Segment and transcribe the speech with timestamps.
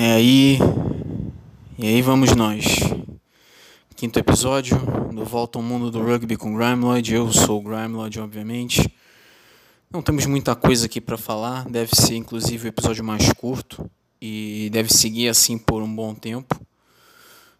[0.00, 0.58] É aí.
[1.76, 2.64] E aí vamos nós.
[3.96, 4.78] Quinto episódio
[5.12, 7.12] do Volta ao Mundo do Rugby com Grimeloid.
[7.12, 8.94] Eu sou o Grimeloid, obviamente.
[9.90, 11.68] Não temos muita coisa aqui para falar.
[11.68, 13.90] Deve ser inclusive o episódio mais curto.
[14.22, 16.54] E deve seguir assim por um bom tempo.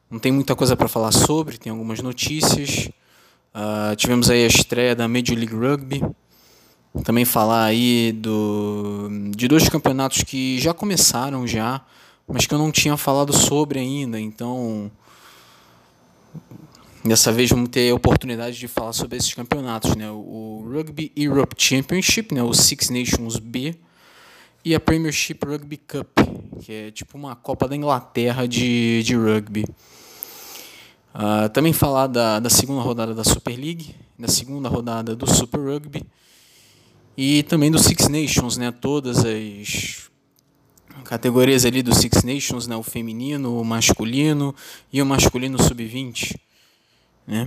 [0.09, 2.89] Não tem muita coisa para falar sobre, tem algumas notícias.
[3.53, 6.05] Uh, tivemos aí a estreia da Major League Rugby.
[7.03, 11.85] Também falar aí do, de dois campeonatos que já começaram já,
[12.29, 14.21] mas que eu não tinha falado sobre ainda.
[14.21, 14.91] Então,
[17.05, 20.11] dessa vez vamos ter a oportunidade de falar sobre esses campeonatos, né?
[20.11, 22.43] O Rugby Europe Championship, né?
[22.43, 23.75] O Six Nations B
[24.65, 26.19] e a Premiership Rugby Cup,
[26.61, 29.65] que é tipo uma Copa da Inglaterra de, de rugby.
[31.15, 35.61] Uh, também falar da, da segunda rodada da Super League, da segunda rodada do Super
[35.61, 36.05] Rugby
[37.17, 38.71] e também do Six Nations, né?
[38.71, 40.08] Todas as
[41.05, 42.77] categorias ali do Six Nations, né?
[42.77, 44.55] O feminino, o masculino
[44.93, 46.37] e o masculino sub-20,
[47.27, 47.47] né?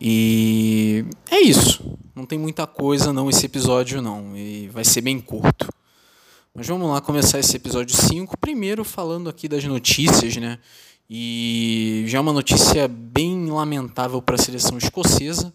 [0.00, 1.96] E é isso.
[2.14, 5.68] Não tem muita coisa não esse episódio não, e vai ser bem curto.
[6.54, 10.58] Mas vamos lá começar esse episódio 5, primeiro falando aqui das notícias, né?
[11.08, 15.52] E já uma notícia bem lamentável para a seleção escocesa,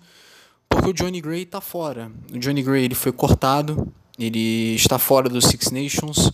[0.69, 2.11] porque o Johnny Gray está fora.
[2.31, 6.31] O Johnny Gray ele foi cortado, ele está fora dos Six Nations.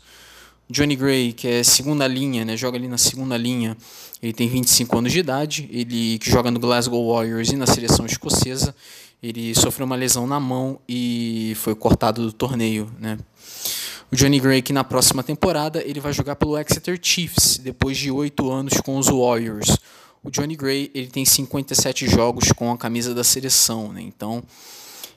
[0.69, 3.77] Johnny Gray, que é segunda linha, né, joga ali na segunda linha,
[4.21, 8.05] ele tem 25 anos de idade, ele que joga no Glasgow Warriors e na seleção
[8.05, 8.75] escocesa,
[9.21, 13.17] ele sofreu uma lesão na mão e foi cortado do torneio, né?
[14.11, 18.09] O Johnny Gray que na próxima temporada ele vai jogar pelo Exeter Chiefs depois de
[18.09, 19.77] oito anos com os Warriors.
[20.23, 24.01] O Johnny Gray ele tem 57 jogos com a camisa da seleção, né?
[24.01, 24.43] então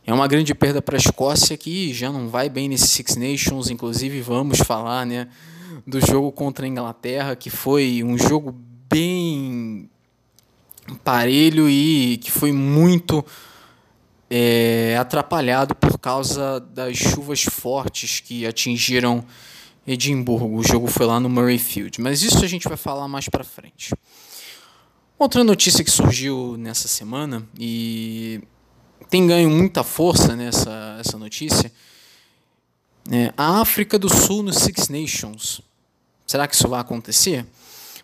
[0.07, 3.71] é uma grande perda para a Escócia que já não vai bem nesse Six Nations.
[3.71, 5.29] Inclusive vamos falar né,
[5.87, 8.55] do jogo contra a Inglaterra que foi um jogo
[8.91, 9.89] bem
[11.05, 13.25] parelho e que foi muito
[14.29, 19.25] é, atrapalhado por causa das chuvas fortes que atingiram
[19.87, 20.57] Edimburgo.
[20.57, 23.93] O jogo foi lá no Murrayfield, mas isso a gente vai falar mais para frente.
[25.19, 28.41] Outra notícia que surgiu nessa semana e
[29.11, 31.73] tem ganho muita força nessa essa notícia
[33.11, 35.61] é a África do Sul nos Six Nations.
[36.27, 37.45] Será que isso vai acontecer?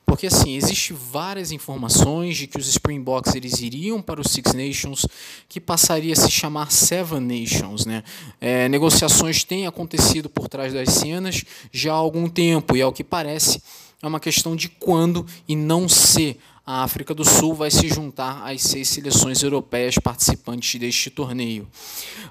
[0.05, 5.07] Porque assim, existe várias informações de que os Springboks eles iriam para os Six Nations,
[5.49, 7.85] que passaria a se chamar Seven Nations.
[7.85, 8.03] Né?
[8.41, 13.05] É, negociações têm acontecido por trás das cenas já há algum tempo, e ao que
[13.05, 13.61] parece
[14.03, 16.37] é uma questão de quando e não se
[16.67, 21.69] a África do Sul vai se juntar às seis seleções europeias participantes deste torneio.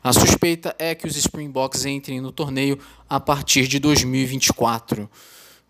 [0.04, 2.78] A suspeita é que os Springboks entrem no torneio
[3.10, 5.10] a partir de 2024.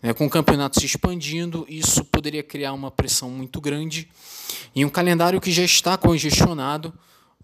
[0.02, 4.08] É, com o campeonato se expandindo, isso poderia criar uma pressão muito grande
[4.74, 6.92] em um calendário que já está congestionado,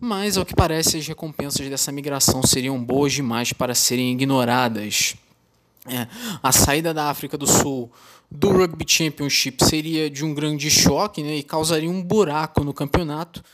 [0.00, 5.15] mas ao que parece as recompensas dessa migração seriam boas demais para serem ignoradas.
[5.87, 6.06] É,
[6.41, 7.91] a saída da África do Sul
[8.31, 13.44] do Rugby Championship seria de um grande choque né, e causaria um buraco no campeonato,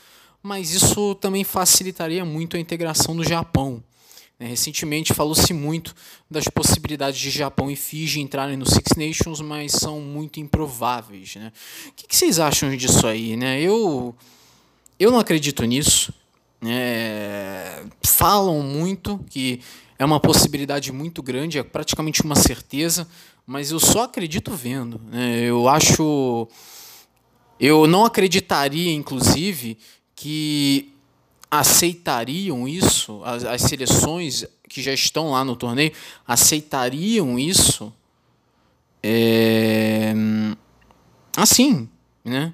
[0.41, 3.83] mas isso também facilitaria muito a integração do Japão.
[4.39, 5.93] Né, recentemente falou-se muito
[6.29, 11.35] das possibilidades de Japão e Fiji entrarem no Six Nations, mas são muito improváveis.
[11.35, 11.51] Né?
[11.87, 13.35] O que, vocês acham disso aí?
[13.35, 13.59] Né?
[13.59, 14.15] Eu,
[14.99, 16.13] eu não acredito nisso.
[16.61, 19.61] É, falam muito que
[19.99, 23.05] é uma possibilidade muito grande, é praticamente uma certeza,
[23.45, 24.99] mas eu só acredito vendo.
[25.11, 25.41] Né?
[25.41, 26.47] Eu acho.
[27.59, 29.77] Eu não acreditaria, inclusive,
[30.15, 30.93] que
[31.51, 35.91] aceitariam isso, as, as seleções que já estão lá no torneio
[36.25, 37.91] aceitariam isso
[39.01, 40.13] é,
[41.35, 41.89] assim,
[42.23, 42.53] né?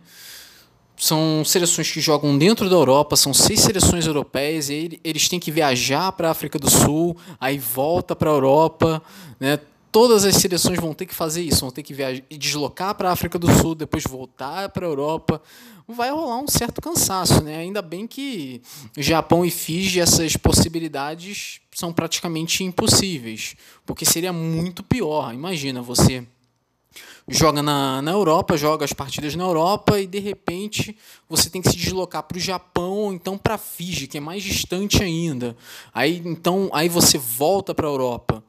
[0.97, 5.51] São seleções que jogam dentro da Europa, são seis seleções europeias, e eles têm que
[5.51, 9.01] viajar para a África do Sul, aí volta para a Europa,
[9.39, 9.59] né?
[9.95, 13.14] todas as seleções vão ter que fazer isso, vão ter que viajar, deslocar para a
[13.14, 15.41] África do Sul, depois voltar para a Europa.
[15.87, 17.59] Vai rolar um certo cansaço, né?
[17.59, 18.61] Ainda bem que
[18.97, 23.55] Japão e Fiji essas possibilidades são praticamente impossíveis,
[23.85, 25.34] porque seria muito pior.
[25.34, 26.28] Imagina você
[27.28, 30.96] joga na, na Europa, joga as partidas na Europa e de repente
[31.30, 34.44] você tem que se deslocar para o Japão ou então para Fiji, que é mais
[34.44, 35.56] distante ainda.
[35.94, 38.44] Aí então aí você volta para a Europa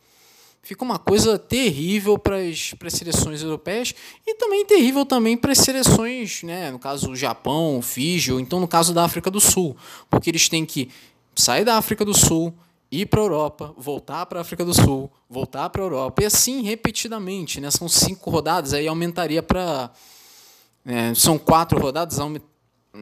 [0.66, 3.94] fica uma coisa terrível para as, seleções europeias
[4.26, 8.58] e também terrível também para as seleções, né, no caso o Japão, Fiji, ou então
[8.58, 9.76] no caso da África do Sul,
[10.10, 10.90] porque eles têm que
[11.36, 12.52] sair da África do Sul,
[12.90, 16.26] ir para a Europa, voltar para a África do Sul, voltar para a Europa, e
[16.26, 17.60] assim repetidamente.
[17.60, 17.70] Né?
[17.70, 19.90] São cinco rodadas, aí aumentaria para.
[20.84, 22.18] É, são quatro rodadas,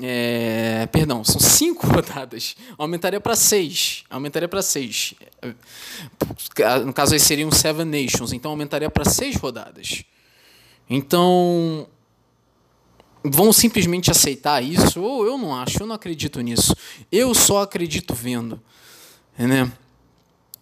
[0.02, 2.56] é, perdão, são cinco rodadas.
[2.78, 4.04] Aumentaria para seis.
[4.10, 5.14] Aumentaria para seis.
[6.84, 8.32] No caso, aí seriam Seven Nations.
[8.32, 10.02] Então, aumentaria para seis rodadas.
[10.88, 11.86] Então,
[13.22, 15.00] vão simplesmente aceitar isso?
[15.00, 16.74] Ou eu não acho, eu não acredito nisso.
[17.10, 18.60] Eu só acredito vendo.
[19.38, 19.70] Né?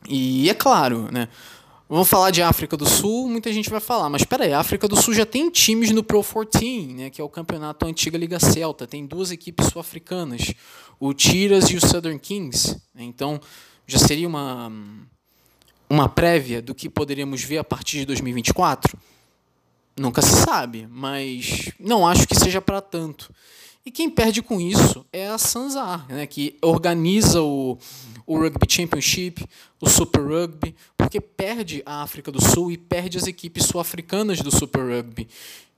[0.09, 1.29] E é claro, né?
[1.89, 4.89] Vamos falar de África do Sul, muita gente vai falar, mas espera aí, a África
[4.89, 8.41] do Sul já tem times no Pro 14, né, que é o campeonato antiga Liga
[8.41, 10.55] Celta, tem duas equipes sul-africanas,
[10.99, 12.81] o Tiras e o Southern Kings.
[12.97, 13.39] Então,
[13.87, 14.73] já seria uma
[15.93, 18.99] uma prévia do que poderíamos ver a partir de 2024?
[19.95, 23.31] Nunca se sabe, mas não acho que seja para tanto.
[23.85, 27.77] E quem perde com isso é a Sanzar, né, que organiza o,
[28.27, 29.45] o Rugby Championship,
[29.81, 34.51] o Super Rugby, porque perde a África do Sul e perde as equipes sul-africanas do
[34.51, 35.29] Super Rugby.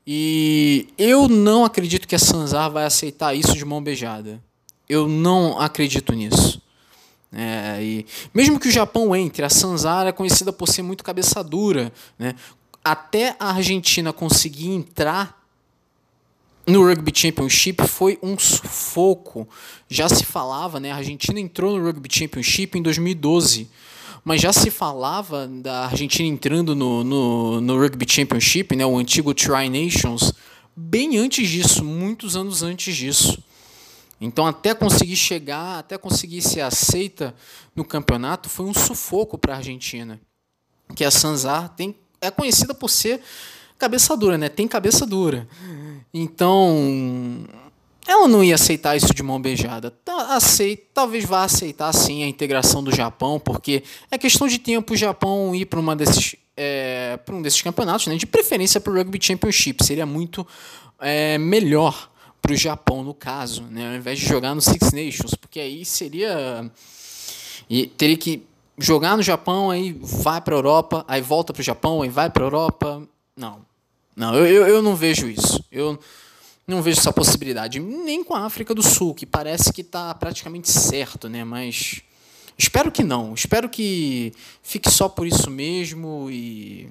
[0.06, 4.42] E eu não acredito que a Sanzar vai aceitar isso de mão beijada.
[4.88, 6.60] Eu não acredito nisso.
[7.32, 11.42] É, e mesmo que o Japão entre, a Sanzar é conhecida por ser muito cabeça
[11.42, 11.92] dura.
[12.18, 12.34] Né?
[12.84, 15.43] Até a Argentina conseguir entrar
[16.66, 19.48] no Rugby Championship foi um sufoco.
[19.88, 20.90] Já se falava, né?
[20.92, 23.68] A Argentina entrou no Rugby Championship em 2012,
[24.24, 28.86] mas já se falava da Argentina entrando no, no, no Rugby Championship, né?
[28.86, 30.32] O antigo Tri Nations,
[30.74, 33.42] bem antes disso, muitos anos antes disso.
[34.20, 37.34] Então, até conseguir chegar, até conseguir ser aceita
[37.76, 40.18] no campeonato, foi um sufoco para a Argentina.
[40.96, 43.20] Que a Sanzar tem, é conhecida por ser
[43.78, 44.48] cabeça dura, né?
[44.48, 45.46] Tem cabeça dura.
[46.12, 47.44] Então,
[48.06, 49.90] ela não ia aceitar isso de mão beijada.
[49.90, 54.94] Tá, aceita, talvez vá aceitar sim a integração do Japão, porque é questão de tempo
[54.94, 58.16] o Japão ir para uma desses é, para um desses campeonatos, né?
[58.16, 59.84] de preferência para o Rugby Championship.
[59.84, 60.46] Seria muito
[61.00, 62.10] é, melhor
[62.40, 63.88] para o Japão, no caso, né?
[63.88, 66.70] ao invés de jogar no Six Nations, porque aí seria.
[67.68, 68.42] E teria que
[68.78, 72.28] jogar no Japão, aí vai para a Europa, aí volta para o Japão, aí vai
[72.28, 73.08] para a Europa.
[73.36, 73.64] Não.
[74.16, 75.64] Não, eu, eu, eu não vejo isso.
[75.70, 75.98] Eu
[76.66, 77.80] não vejo essa possibilidade.
[77.80, 81.44] Nem com a África do Sul, que parece que está praticamente certo, né?
[81.44, 82.02] Mas
[82.56, 83.34] espero que não.
[83.34, 84.32] Espero que
[84.62, 86.88] fique só por isso mesmo e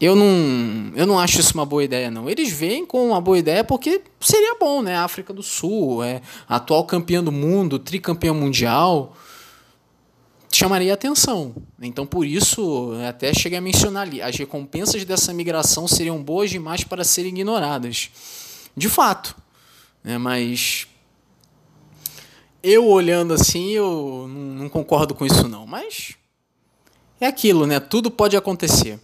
[0.00, 2.28] eu não, eu não acho isso uma boa ideia, não.
[2.28, 4.96] Eles veem com uma boa ideia porque seria bom, né?
[4.96, 9.16] A África do Sul é atual campeã do mundo, tricampeã mundial
[10.56, 11.54] chamaria atenção.
[11.80, 16.82] Então, por isso, até cheguei a mencionar ali, as recompensas dessa migração seriam boas demais
[16.82, 18.10] para serem ignoradas.
[18.74, 19.36] De fato.
[20.02, 20.16] Né?
[20.16, 20.86] Mas
[22.62, 25.66] eu olhando assim, eu não concordo com isso não.
[25.66, 26.14] Mas
[27.20, 27.78] é aquilo, né?
[27.78, 28.98] Tudo pode acontecer.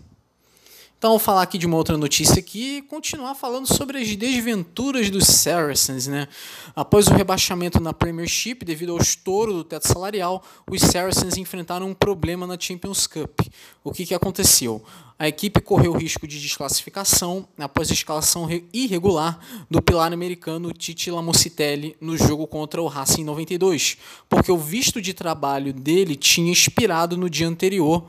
[1.02, 5.10] Então, vou falar aqui de uma outra notícia aqui e continuar falando sobre as desventuras
[5.10, 6.06] dos Saracens.
[6.06, 6.28] Né?
[6.76, 11.92] Após o rebaixamento na Premiership, devido ao estouro do teto salarial, os Saracens enfrentaram um
[11.92, 13.40] problema na Champions Cup.
[13.82, 14.80] O que, que aconteceu?
[15.18, 21.96] A equipe correu risco de desclassificação após a escalação irregular do pilar americano Titi Lamocitelli
[22.00, 23.96] no jogo contra o Racing 92,
[24.28, 28.06] porque o visto de trabalho dele tinha expirado no dia anterior.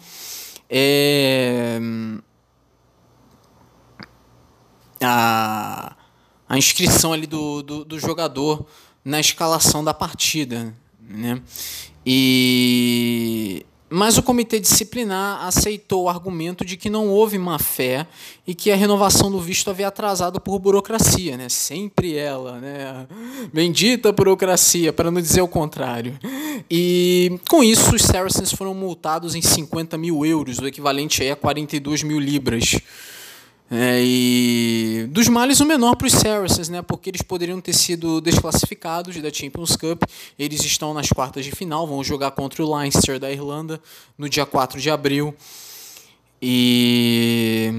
[0.70, 1.80] É
[5.04, 5.96] a,
[6.48, 8.66] a inscrição ali do, do, do jogador
[9.04, 10.74] na escalação da partida.
[11.02, 11.42] Né?
[12.06, 18.08] E mas o comitê disciplinar aceitou o argumento de que não houve má fé
[18.48, 21.48] e que a renovação do visto havia atrasado por burocracia, né?
[21.48, 23.06] Sempre ela, né?
[23.54, 26.18] Bendita burocracia, para não dizer o contrário.
[26.72, 32.02] E com isso, os Saracens foram multados em 50 mil euros, o equivalente a 42
[32.02, 32.80] mil libras.
[33.72, 38.22] É, e dos males o menor para os Saracens, né, porque eles poderiam ter sido
[38.22, 40.04] desclassificados da Champions Cup.
[40.38, 43.82] Eles estão nas quartas de final, vão jogar contra o Leinster da Irlanda
[44.18, 45.34] no dia 4 de abril.
[46.42, 47.72] E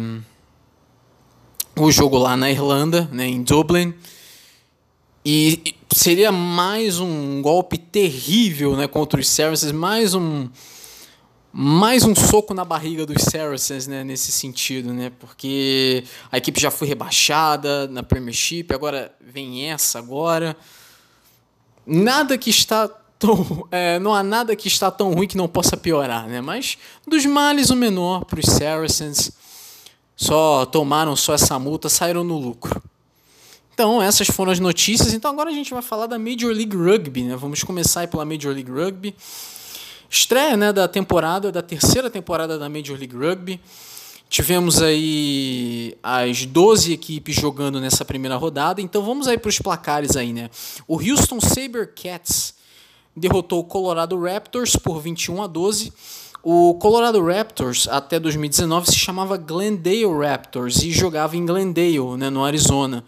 [1.77, 3.95] o jogo lá na Irlanda, né, em Dublin.
[5.25, 10.49] E seria mais um golpe terrível né, contra os Saracens, mais um
[11.57, 16.69] mais um soco na barriga dos Saracens, né, nesse sentido, né, porque a equipe já
[16.69, 20.57] foi rebaixada na Premiership, agora vem essa agora.
[21.87, 25.77] Nada que está tão, é, não há nada que está tão ruim que não possa
[25.77, 29.31] piorar, né, mas dos males o menor para os Saracens.
[30.17, 32.83] Só tomaram só essa multa, saíram no lucro.
[33.73, 35.13] Então, essas foram as notícias.
[35.13, 37.25] Então, agora a gente vai falar da Major League Rugby.
[37.25, 37.35] Né?
[37.35, 39.13] Vamos começar pela Major League Rugby.
[40.15, 43.61] Estreia né, da temporada, da terceira temporada da Major League Rugby.
[44.29, 50.17] Tivemos aí as 12 equipes jogando nessa primeira rodada, então vamos aí para os placares
[50.17, 50.51] aí, né?
[50.87, 52.55] O Houston Sabercats
[53.17, 55.93] derrotou o Colorado Raptors por 21 a 12.
[56.45, 62.45] O Colorado Raptors até 2019 se chamava Glendale Raptors e jogava em Glendale, né, no
[62.45, 63.05] Arizona.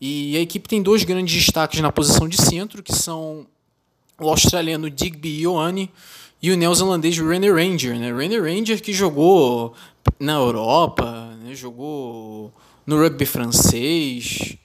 [0.00, 3.46] E a equipe tem dois grandes destaques na posição de centro, que são
[4.18, 5.90] o australiano Digby Ioane
[6.42, 7.98] e o neozelandês René Ranger.
[7.98, 8.12] Né?
[8.12, 9.74] René Ranger que jogou
[10.18, 11.54] na Europa, né?
[11.54, 12.52] jogou
[12.86, 14.56] no rugby francês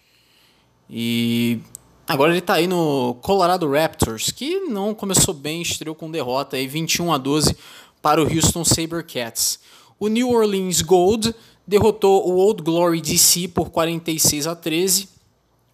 [0.90, 1.60] e
[2.08, 6.68] agora ele está aí no Colorado Raptors, que não começou bem, estreou com derrota aí
[6.68, 7.56] 21 a 12
[8.02, 9.60] para o Houston Sabercats.
[10.00, 11.34] O New Orleans Gold
[11.66, 15.08] derrotou o Old Glory DC por 46 a 13.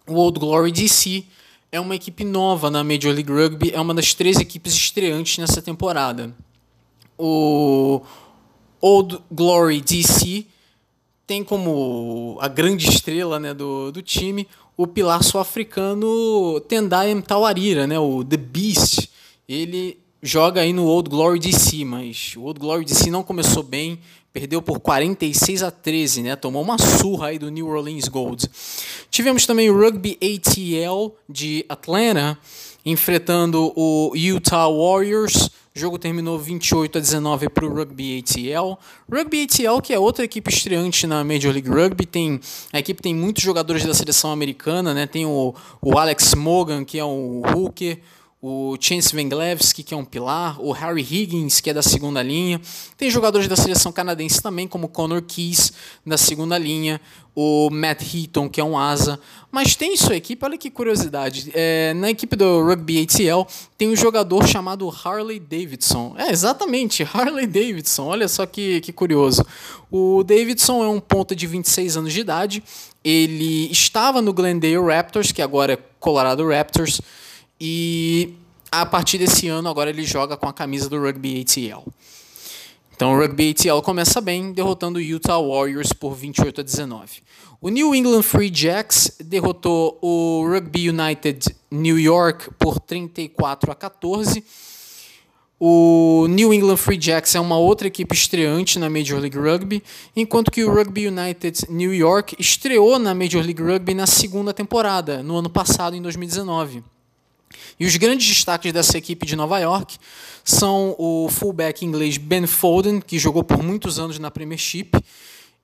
[0.06, 1.24] O Old Glory DC
[1.70, 5.60] é uma equipe nova na Major League Rugby, é uma das três equipes estreantes nessa
[5.60, 6.34] temporada.
[7.18, 8.00] O
[8.80, 10.46] Old Glory DC
[11.26, 17.98] tem como a grande estrela né, do, do time o pilar sul-africano Tendai Mtawarira, né,
[17.98, 19.10] o The Beast.
[19.48, 23.98] Ele joga aí no Old Glory DC, mas o Old Glory DC não começou bem,
[24.32, 26.36] perdeu por 46 a 13, né?
[26.36, 28.48] Tomou uma surra aí do New Orleans Gold.
[29.10, 32.38] Tivemos também o Rugby ATL de Atlanta
[32.84, 35.50] enfrentando o Utah Warriors.
[35.74, 38.78] O jogo terminou 28 a 19 para o Rugby ATL.
[39.10, 42.40] Rugby ATL, que é outra equipe estreante na Major League Rugby, tem
[42.72, 45.06] a equipe tem muitos jogadores da seleção americana, né?
[45.06, 48.00] Tem o, o Alex Morgan, que é um hooker,
[48.40, 52.60] o Chance Venglevski, que é um pilar, o Harry Higgins, que é da segunda linha.
[52.96, 55.72] Tem jogadores da seleção canadense também, como Connor Keys,
[56.06, 57.00] da segunda linha,
[57.34, 59.18] o Matt Heaton, que é um asa.
[59.50, 61.50] Mas tem sua equipe, olha que curiosidade.
[61.52, 63.42] É, na equipe do Rugby ATL
[63.76, 66.14] tem um jogador chamado Harley Davidson.
[66.16, 68.04] É, exatamente, Harley Davidson.
[68.06, 69.44] Olha só que, que curioso.
[69.90, 72.62] O Davidson é um ponta de 26 anos de idade.
[73.02, 77.00] Ele estava no Glendale Raptors, que agora é Colorado Raptors
[77.60, 78.34] e
[78.70, 81.90] a partir desse ano, agora ele joga com a camisa do Rugby ATL.
[82.94, 87.22] Então o Rugby ATL começa bem, derrotando o Utah Warriors por 28 a 19.
[87.60, 94.44] O New England Free Jacks derrotou o Rugby United New York por 34 a 14.
[95.60, 99.82] O New England Free Jacks é uma outra equipe estreante na Major League Rugby,
[100.14, 105.20] enquanto que o Rugby United New York estreou na Major League Rugby na segunda temporada,
[105.22, 106.84] no ano passado, em 2019.
[107.78, 109.96] E os grandes destaques dessa equipe de Nova York
[110.44, 114.92] são o fullback inglês Ben Foden, que jogou por muitos anos na Premiership,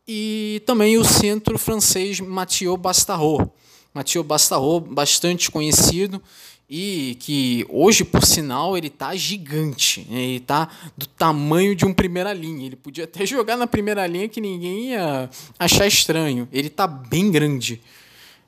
[0.06, 3.50] e também o centro francês Mathieu Bastarot.
[3.94, 6.20] Mathieu Bastarot, bastante conhecido
[6.68, 10.06] e que hoje, por sinal, ele está gigante.
[10.10, 10.22] Né?
[10.22, 12.66] Ele está do tamanho de um primeira linha.
[12.66, 16.48] Ele podia até jogar na primeira linha que ninguém ia achar estranho.
[16.52, 17.80] Ele está bem grande.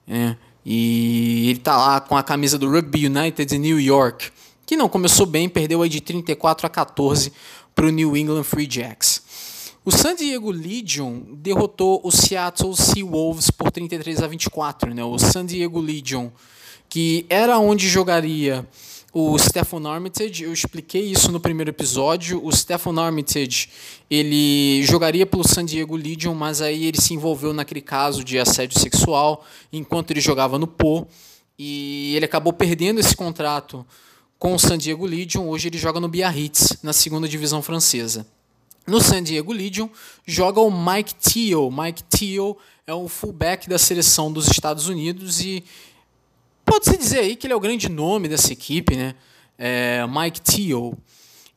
[0.09, 0.37] É.
[0.69, 4.33] E ele está lá com a camisa do Rugby United de New York,
[4.67, 7.33] que não começou bem, perdeu aí de 34 a 14
[7.73, 9.23] para o New England Free Jacks.
[9.85, 14.93] O San Diego Legion derrotou o Seattle Seawolves por 33 a 24.
[14.93, 15.05] Né?
[15.05, 16.31] O San Diego Legion,
[16.89, 18.67] que era onde jogaria
[19.19, 22.39] o Stephen Armitage, eu expliquei isso no primeiro episódio.
[22.45, 23.71] O Stephen Armitage,
[24.11, 28.79] ele jogaria pelo San Diego Legion, mas aí ele se envolveu naquele caso de assédio
[28.79, 29.43] sexual
[29.73, 31.09] enquanto ele jogava no Po.
[31.59, 33.87] E ele acabou perdendo esse contrato
[34.39, 35.49] com o San Diego Legion.
[35.49, 38.27] Hoje ele joga no Biarritz, na segunda divisão francesa.
[38.87, 39.89] No San Diego Legion
[40.27, 41.71] joga o Mike Teal.
[41.71, 45.65] Mike Teal é o fullback da seleção dos Estados Unidos e
[46.67, 49.15] Pode-se dizer aí que ele é o grande nome dessa equipe, né?
[49.57, 50.99] É Mike Teal.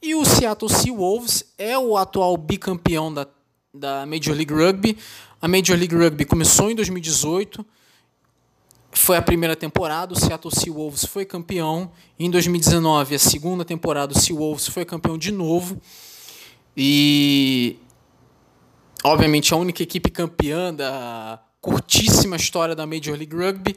[0.01, 3.28] E o Seattle Seawolves é o atual bicampeão da,
[3.74, 4.98] da Major League Rugby.
[5.42, 7.66] A Major League Rugby começou em 2018,
[8.92, 11.92] foi a primeira temporada, o Seattle Seawolves foi campeão.
[12.18, 15.82] Em 2019, a segunda temporada, o Seawolves foi campeão de novo.
[16.75, 17.78] E,
[19.04, 23.75] obviamente, a única equipe campeã da curtíssima história da Major League Rugby.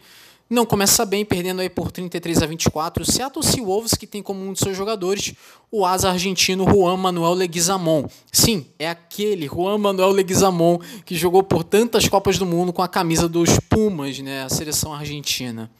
[0.52, 3.04] Não começa bem, perdendo aí por 33 a 24.
[3.04, 5.32] O Seattle Seawolves, que tem como um de seus jogadores
[5.70, 8.04] o asa argentino Juan Manuel Leguizamon.
[8.30, 12.86] Sim, é aquele Juan Manuel Leguizamon que jogou por tantas Copas do Mundo com a
[12.86, 15.70] camisa dos Pumas, né, a seleção argentina.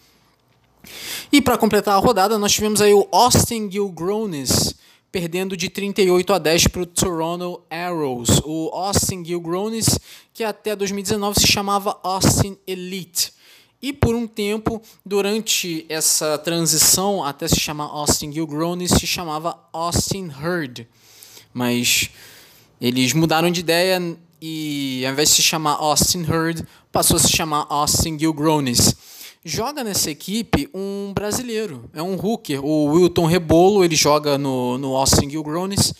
[1.30, 4.74] E para completar a rodada, nós tivemos aí o Austin Gilgronis,
[5.12, 8.40] perdendo de 38 a 10 para o Toronto Arrows.
[8.42, 9.98] O Austin Gilgronis,
[10.32, 13.41] que até 2019 se chamava Austin Elite.
[13.82, 20.28] E por um tempo, durante essa transição até se chamar Austin Gilgronis, se chamava Austin
[20.28, 20.86] Hurd.
[21.52, 22.08] Mas
[22.80, 24.00] eles mudaram de ideia
[24.40, 28.94] e ao invés de se chamar Austin Hurd, passou a se chamar Austin Gilgronis.
[29.44, 34.94] Joga nessa equipe um brasileiro, é um hooker, o Wilton Rebolo, ele joga no, no
[34.94, 35.92] Austin Gilgronis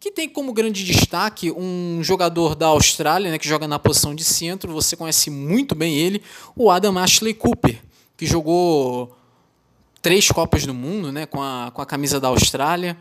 [0.00, 4.24] que tem como grande destaque um jogador da Austrália, né, que joga na posição de
[4.24, 6.22] centro, você conhece muito bem ele,
[6.54, 7.82] o Adam Ashley Cooper,
[8.16, 9.16] que jogou
[10.00, 12.96] três Copas do Mundo né, com, a, com a camisa da Austrália,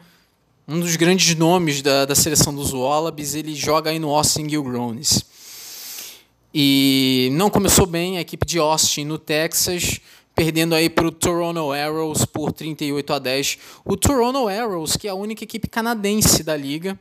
[0.67, 5.23] um dos grandes nomes da, da seleção dos Wallabies, ele joga aí no Austin Gilgronis.
[6.53, 10.01] E não começou bem a equipe de Austin no Texas,
[10.37, 13.57] perdendo aí para o Toronto Arrows por 38 a 10.
[13.83, 16.97] O Toronto Arrows, que é a única equipe canadense da liga.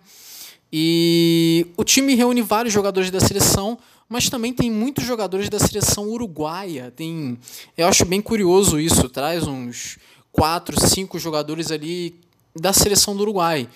[0.72, 3.78] E o time reúne vários jogadores da seleção,
[4.08, 6.90] mas também tem muitos jogadores da seleção uruguaia.
[6.96, 7.38] Tem,
[7.76, 9.98] eu acho bem curioso isso, traz uns
[10.32, 12.18] 4, 5 jogadores ali
[12.58, 13.68] da seleção do Uruguai.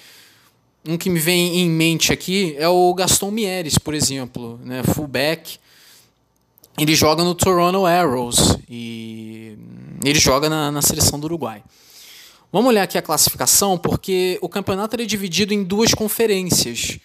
[0.88, 5.58] Um que me vem em mente aqui é o Gaston Mieres, por exemplo, né, fullback
[6.82, 9.56] ele joga no Toronto Arrows e
[10.02, 11.62] ele joga na, na seleção do Uruguai.
[12.50, 16.98] Vamos olhar aqui a classificação, porque o campeonato é dividido em duas conferências.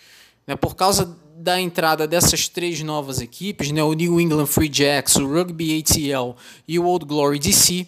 [0.47, 0.55] Né?
[0.55, 3.83] Por causa da entrada dessas três novas equipes, né?
[3.83, 6.35] o New England Free Jacks, o Rugby ATL
[6.67, 7.85] e o Old Glory DC,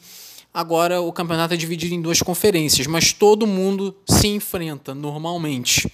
[0.54, 5.92] agora o campeonato é dividido em duas conferências, mas todo mundo se enfrenta normalmente.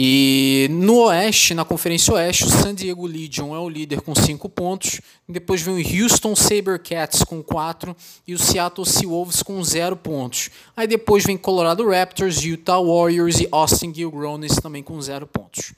[0.00, 4.48] E no Oeste, na Conferência Oeste, o San Diego Legion é o líder com 5
[4.48, 5.00] pontos.
[5.28, 10.50] Depois vem o Houston Sabercats com 4 e o Seattle Seawolves com 0 pontos.
[10.76, 15.72] Aí depois vem Colorado Raptors, Utah Warriors e Austin Gilgronis também com 0 pontos.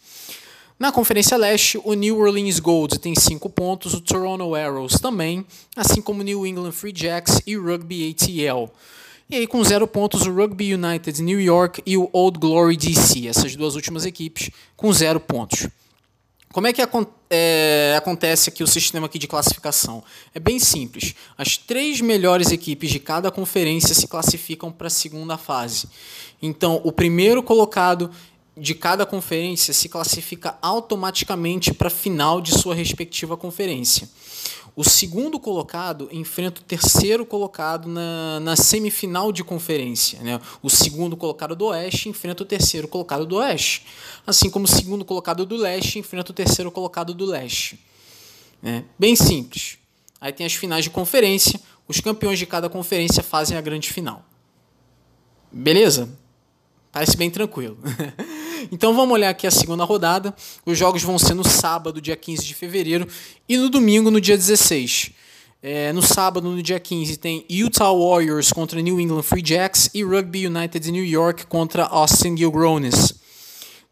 [0.79, 6.03] Na Conferência Leste, o New Orleans Gold tem 5 pontos, o Toronto Arrows também, assim
[6.03, 8.71] como o New England Free Jacks e o Rugby ATL.
[9.33, 13.29] E aí, com zero pontos, o Rugby United New York e o Old Glory DC,
[13.29, 15.69] essas duas últimas equipes, com zero pontos.
[16.53, 16.83] Como é que
[17.31, 20.03] é, acontece aqui o sistema aqui de classificação?
[20.35, 21.15] É bem simples.
[21.39, 25.89] As três melhores equipes de cada conferência se classificam para a segunda fase.
[26.43, 28.11] Então, o primeiro colocado
[28.57, 34.09] de cada conferência se classifica automaticamente para a final de sua respectiva conferência.
[34.77, 40.21] O segundo colocado enfrenta o terceiro colocado na, na semifinal de conferência.
[40.21, 40.41] Né?
[40.63, 43.87] O segundo colocado do Oeste enfrenta o terceiro colocado do Oeste.
[44.27, 47.79] Assim como o segundo colocado do Leste enfrenta o terceiro colocado do Leste.
[48.63, 49.79] É bem simples.
[50.21, 51.61] Aí tem as finais de conferência.
[51.89, 54.25] Os campeões de cada conferência fazem a grande final.
[55.51, 56.09] Beleza?
[56.93, 57.79] Parece bem tranquilo.
[58.71, 60.35] Então vamos olhar aqui a segunda rodada.
[60.67, 63.07] Os jogos vão ser no sábado, dia 15 de fevereiro,
[63.49, 65.13] e no domingo, no dia 16.
[65.63, 70.03] É, no sábado, no dia 15, tem Utah Warriors contra New England Free Jacks e
[70.03, 73.13] Rugby United New York contra Austin Gilgronis.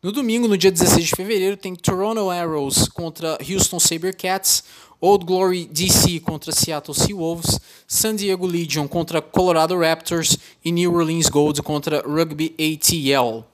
[0.02, 4.64] No domingo, no dia 16 de fevereiro, tem Toronto Arrows contra Houston Sabercats,
[5.00, 11.28] Old Glory DC contra Seattle Seawolves, San Diego Legion contra Colorado Raptors e New Orleans
[11.28, 13.44] Gold contra Rugby ATL.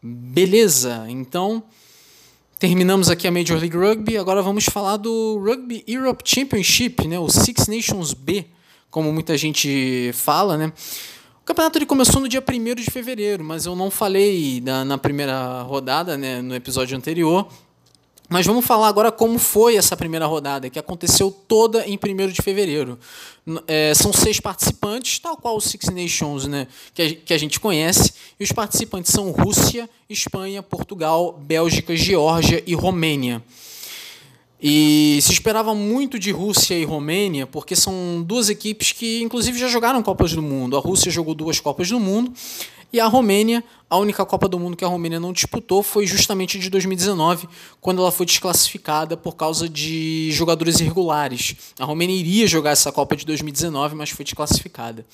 [0.00, 1.60] Beleza, então
[2.56, 4.16] terminamos aqui a Major League Rugby.
[4.16, 7.18] Agora vamos falar do Rugby Europe Championship, né?
[7.18, 8.46] o Six Nations B,
[8.92, 10.56] como muita gente fala.
[10.56, 10.72] Né?
[11.42, 15.62] O campeonato ele começou no dia 1 de fevereiro, mas eu não falei na, primeira
[15.62, 17.48] rodada, né, no episódio anterior.
[18.28, 22.42] Mas vamos falar agora como foi essa primeira rodada, que aconteceu toda em 1 de
[22.42, 22.98] fevereiro.
[23.66, 27.58] É, são seis participantes, tal qual os Six Nations né, que, a, que a gente
[27.58, 28.12] conhece.
[28.38, 33.42] E os participantes são Rússia, Espanha, Portugal, Bélgica, Geórgia e Romênia.
[34.60, 39.68] E se esperava muito de Rússia e Romênia, porque são duas equipes que, inclusive, já
[39.68, 40.76] jogaram Copas do Mundo.
[40.76, 42.32] A Rússia jogou duas Copas do Mundo
[42.92, 46.58] e a Romênia, a única Copa do Mundo que a Romênia não disputou foi justamente
[46.58, 47.46] de 2019,
[47.80, 51.54] quando ela foi desclassificada por causa de jogadores irregulares.
[51.78, 55.04] A Romênia iria jogar essa Copa de 2019, mas foi desclassificada.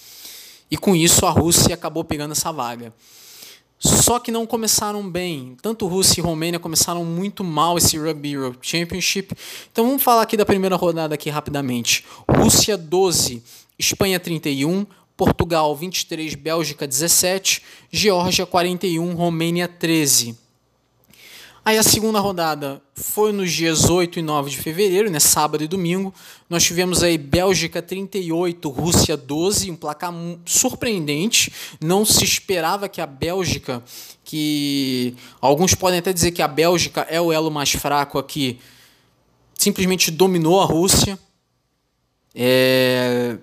[0.70, 2.94] E com isso a Rússia acabou pegando essa vaga.
[3.78, 5.56] Só que não começaram bem.
[5.60, 9.34] Tanto Rússia e Romênia começaram muito mal esse Rugby Europe Championship.
[9.70, 12.04] Então vamos falar aqui da primeira rodada aqui rapidamente.
[12.28, 13.42] Rússia 12,
[13.78, 20.43] Espanha 31, Portugal 23, Bélgica 17, Geórgia 41, Romênia 13.
[21.66, 25.66] Aí a segunda rodada foi nos dias 8 e 9 de fevereiro, né, sábado e
[25.66, 26.12] domingo.
[26.46, 30.12] Nós tivemos aí Bélgica 38, Rússia 12, um placar
[30.44, 31.50] surpreendente.
[31.80, 33.82] Não se esperava que a Bélgica,
[34.22, 38.60] que alguns podem até dizer que a Bélgica é o elo mais fraco aqui,
[39.54, 41.18] simplesmente dominou a Rússia.
[42.34, 43.38] É,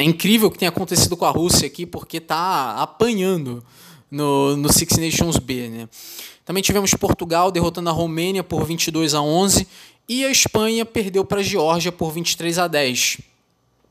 [0.00, 3.64] é incrível o que tem acontecido com a Rússia aqui, porque está apanhando
[4.10, 5.68] no, no Six Nations B.
[5.68, 5.88] Né?
[6.44, 9.66] Também tivemos Portugal derrotando a Romênia por 22 a 11
[10.08, 13.18] e a Espanha perdeu para a Geórgia por 23 a 10.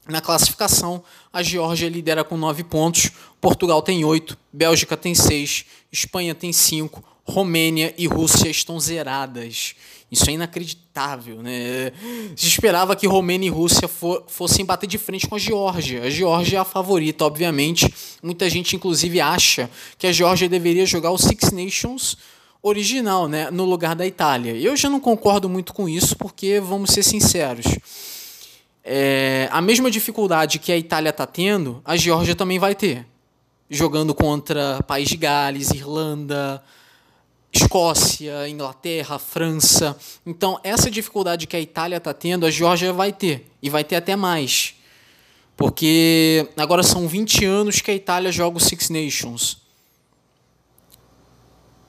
[0.07, 6.33] Na classificação, a Geórgia lidera com 9 pontos, Portugal tem 8, Bélgica tem 6, Espanha
[6.33, 9.75] tem 5, Romênia e Rússia estão zeradas.
[10.09, 11.91] Isso é inacreditável, né?
[12.35, 13.89] Se esperava que Romênia e Rússia
[14.27, 16.03] fossem bater de frente com a Geórgia.
[16.03, 17.93] A Geórgia é a favorita, obviamente.
[18.23, 22.15] Muita gente, inclusive, acha que a Geórgia deveria jogar o Six Nations
[22.63, 23.51] original, né?
[23.51, 24.53] No lugar da Itália.
[24.53, 27.65] Eu já não concordo muito com isso, porque, vamos ser sinceros,
[28.85, 33.05] é, a mesma dificuldade que a Itália está tendo, a Geórgia também vai ter.
[33.69, 36.63] Jogando contra País de Gales, Irlanda,
[37.51, 39.97] Escócia, Inglaterra, França.
[40.25, 43.47] Então, essa dificuldade que a Itália está tendo, a Geórgia vai ter.
[43.61, 44.75] E vai ter até mais.
[45.55, 49.57] Porque agora são 20 anos que a Itália joga o Six Nations.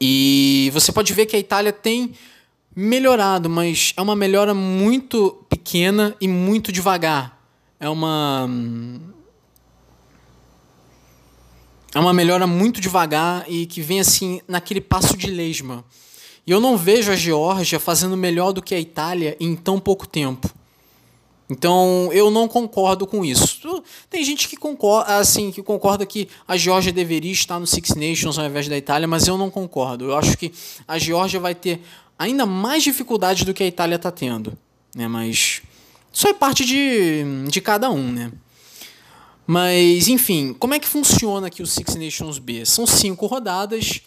[0.01, 2.15] E você pode ver que a Itália tem
[2.75, 7.43] melhorado, mas é uma melhora muito pequena e muito devagar.
[7.81, 8.49] É uma
[11.95, 15.85] é uma melhora muito devagar e que vem assim naquele passo de lesma.
[16.47, 20.07] E eu não vejo a Geórgia fazendo melhor do que a Itália em tão pouco
[20.07, 20.49] tempo.
[21.51, 23.83] Então eu não concordo com isso.
[24.11, 28.39] Tem gente que concorda, assim, que concorda que a Geórgia deveria estar no Six Nations
[28.39, 30.07] ao invés da Itália, mas eu não concordo.
[30.07, 30.53] Eu acho que
[30.87, 31.81] a Geórgia vai ter
[32.19, 34.53] ainda mais dificuldade do que a Itália está tendo,
[34.95, 35.09] né?
[35.09, 35.63] Mas
[36.13, 38.33] isso é parte de, de cada um, né?
[39.51, 42.67] Mas, enfim, como é que funciona aqui o Six Nations B?
[42.67, 44.03] São cinco rodadas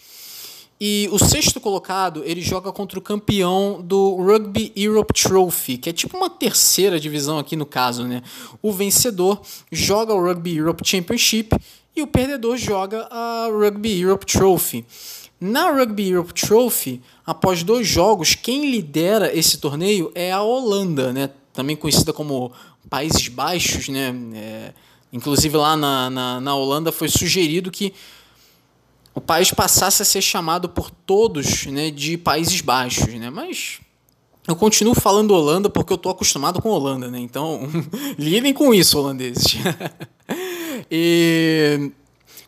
[0.80, 5.92] e o sexto colocado ele joga contra o campeão do Rugby Europe Trophy, que é
[5.92, 8.22] tipo uma terceira divisão aqui no caso, né?
[8.62, 11.56] O vencedor joga o Rugby Europe Championship
[11.96, 14.86] e o perdedor joga a Rugby Europe Trophy.
[15.40, 21.30] Na Rugby Europe Trophy, após dois jogos, quem lidera esse torneio é a Holanda, né?
[21.52, 22.52] Também conhecida como
[22.88, 24.14] Países Baixos, né?
[24.36, 24.72] É
[25.12, 27.92] Inclusive lá na, na, na Holanda foi sugerido que
[29.14, 33.28] o país passasse a ser chamado por todos né, de Países Baixos, né?
[33.28, 33.80] Mas
[34.48, 37.18] eu continuo falando Holanda porque eu estou acostumado com Holanda, né?
[37.18, 37.60] Então
[38.18, 39.56] lidem com isso, holandeses.
[40.90, 41.92] e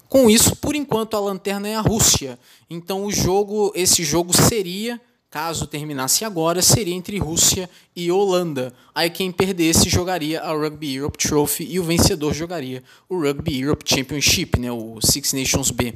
[0.08, 2.38] com isso, por enquanto, a lanterna é a Rússia.
[2.70, 5.00] Então o jogo, esse jogo seria
[5.34, 8.72] caso terminasse agora, seria entre Rússia e Holanda.
[8.94, 13.82] Aí quem perdesse jogaria a Rugby Europe Trophy e o vencedor jogaria o Rugby Europe
[13.84, 15.92] Championship, né, o Six Nations B.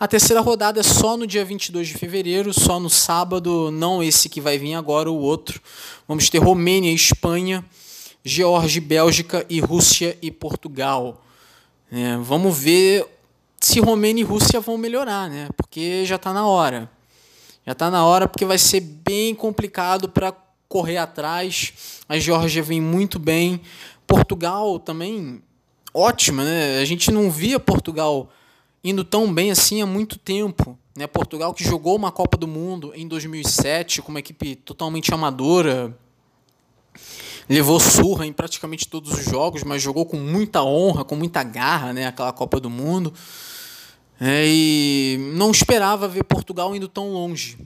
[0.00, 4.30] A terceira rodada é só no dia 22 de fevereiro, só no sábado, não esse
[4.30, 5.60] que vai vir agora, o outro.
[6.08, 7.62] Vamos ter Romênia e Espanha,
[8.24, 11.22] Geórgia, Bélgica e Rússia e Portugal.
[11.92, 13.06] É, vamos ver
[13.60, 15.50] se Romênia e Rússia vão melhorar, né?
[15.58, 16.90] Porque já está na hora.
[17.64, 20.34] Já está na hora porque vai ser bem complicado para
[20.68, 22.00] correr atrás.
[22.08, 23.60] A Geórgia vem muito bem.
[24.06, 25.42] Portugal também
[25.94, 26.78] ótima, né?
[26.80, 28.30] A gente não via Portugal
[28.82, 30.76] indo tão bem assim há muito tempo.
[30.96, 31.06] Né?
[31.06, 35.96] Portugal que jogou uma Copa do Mundo em 2007 com uma equipe totalmente amadora,
[37.48, 41.92] levou surra em praticamente todos os jogos, mas jogou com muita honra, com muita garra,
[41.92, 42.06] né?
[42.06, 43.12] Aquela Copa do Mundo.
[44.24, 47.58] É, e não esperava ver Portugal indo tão longe.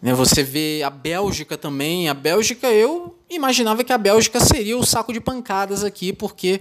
[0.00, 2.08] É, você vê a Bélgica também.
[2.08, 6.60] A Bélgica, eu imaginava que a Bélgica seria o saco de pancadas aqui, porque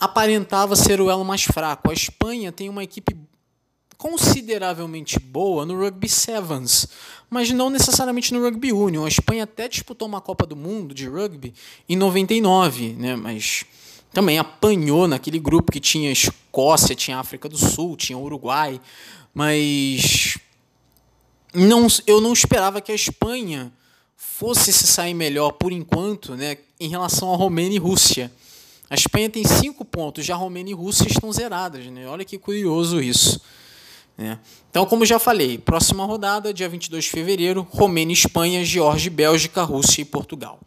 [0.00, 1.90] aparentava ser o elo mais fraco.
[1.90, 3.14] A Espanha tem uma equipe
[3.98, 6.88] consideravelmente boa no Rugby Sevens,
[7.28, 9.04] mas não necessariamente no Rugby Union.
[9.04, 11.52] A Espanha até disputou uma Copa do Mundo de rugby
[11.86, 13.16] em 99, né?
[13.16, 13.66] mas
[14.12, 18.80] também apanhou naquele grupo que tinha Escócia, tinha África do Sul, tinha Uruguai,
[19.34, 20.38] mas
[21.54, 23.72] não, eu não esperava que a Espanha
[24.16, 28.32] fosse se sair melhor por enquanto, né, em relação a Romênia e Rússia.
[28.90, 32.08] A Espanha tem cinco pontos, já a Romênia e Rússia estão zeradas, né?
[32.08, 33.40] Olha que curioso isso.
[34.16, 34.38] Né?
[34.70, 40.02] Então, como já falei, próxima rodada, dia 22 de fevereiro, Romênia, Espanha, Geórgia, Bélgica, Rússia
[40.02, 40.58] e Portugal.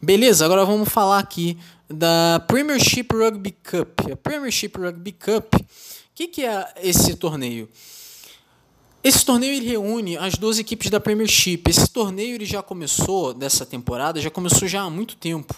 [0.00, 1.58] Beleza, agora vamos falar aqui
[1.92, 4.00] da Premiership Rugby Cup.
[4.12, 5.64] A Premiership Rugby Cup, o
[6.14, 7.68] que, que é esse torneio?
[9.04, 11.64] Esse torneio ele reúne as duas equipes da Premiership.
[11.68, 15.54] Esse torneio ele já começou dessa temporada, já começou já há muito tempo,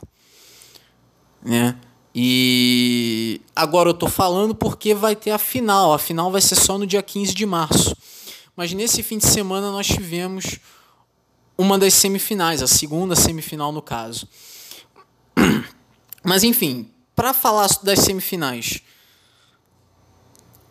[1.42, 1.78] né?
[2.14, 5.92] E agora eu estou falando porque vai ter a final.
[5.92, 7.94] A final vai ser só no dia 15 de março.
[8.56, 10.60] Mas nesse fim de semana nós tivemos
[11.58, 14.28] uma das semifinais, a segunda semifinal no caso.
[16.24, 18.80] Mas enfim, para falar das semifinais,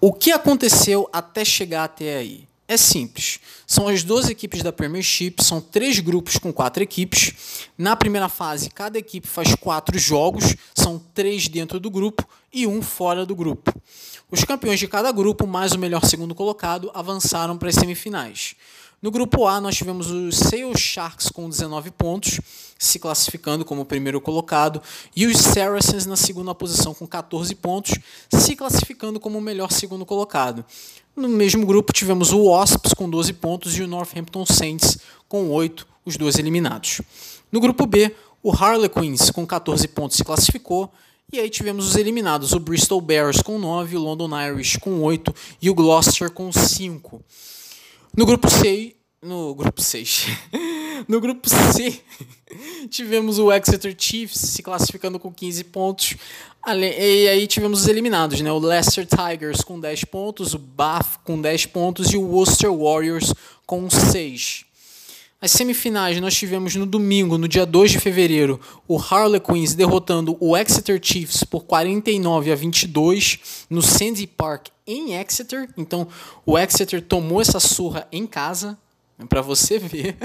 [0.02, 2.48] o que aconteceu até chegar até aí?
[2.68, 3.40] É simples.
[3.68, 7.70] São as duas equipes da Premiership, são três grupos com quatro equipes.
[7.78, 12.82] Na primeira fase, cada equipe faz quatro jogos, são três dentro do grupo e um
[12.82, 13.72] fora do grupo.
[14.32, 18.56] Os campeões de cada grupo, mais o melhor segundo colocado, avançaram para as semifinais.
[19.04, 22.40] No grupo A, nós tivemos os Sale Sharks com 19 pontos,
[22.80, 24.82] se classificando como primeiro colocado,
[25.14, 28.00] e os Saracens na segunda posição com 14 pontos,
[28.32, 30.64] se classificando como o melhor segundo colocado.
[31.18, 35.86] No mesmo grupo, tivemos o Wasps com 12 pontos e o Northampton Saints com 8,
[36.06, 37.02] os dois eliminados.
[37.52, 40.90] No grupo B, o Harlequins com 14 pontos se classificou,
[41.30, 45.36] e aí tivemos os eliminados, o Bristol Bears com 9, o London Irish com 8
[45.62, 47.22] e o Gloucester com 5.
[48.16, 50.28] No grupo C, no grupo 6.
[51.10, 52.00] no grupo C,
[52.88, 56.16] tivemos o Exeter Chiefs se classificando com 15 pontos.
[56.68, 58.52] E aí tivemos os eliminados, né?
[58.52, 63.34] O Leicester Tigers com 10 pontos, o Bath com 10 pontos e o Worcester Warriors
[63.66, 64.66] com 6.
[65.44, 70.56] As semifinais nós tivemos no domingo, no dia 2 de fevereiro, o Harlequins derrotando o
[70.56, 75.68] Exeter Chiefs por 49 a 22 no Sandy Park em Exeter.
[75.76, 76.08] Então,
[76.46, 78.78] o Exeter tomou essa surra em casa,
[79.18, 80.16] né, para você ver.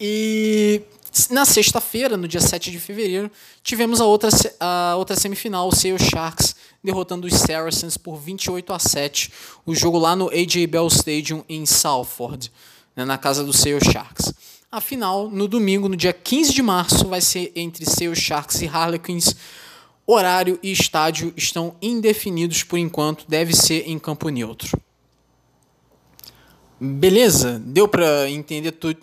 [0.00, 0.80] E
[1.28, 3.30] na sexta-feira, no dia 7 de fevereiro,
[3.62, 8.78] tivemos a outra, a outra semifinal, o Sale Sharks derrotando os Saracens por 28 a
[8.78, 9.30] 7,
[9.66, 12.50] o jogo lá no AJ Bell Stadium em Salford
[12.96, 14.32] né, na casa do Sale Sharks.
[14.72, 18.66] A final, no domingo, no dia 15 de março, vai ser entre Sale Sharks e
[18.66, 19.36] Harlequins.
[20.06, 24.80] Horário e estádio estão indefinidos por enquanto, deve ser em campo neutro.
[26.80, 27.58] Beleza?
[27.64, 29.00] Deu para entender tudo?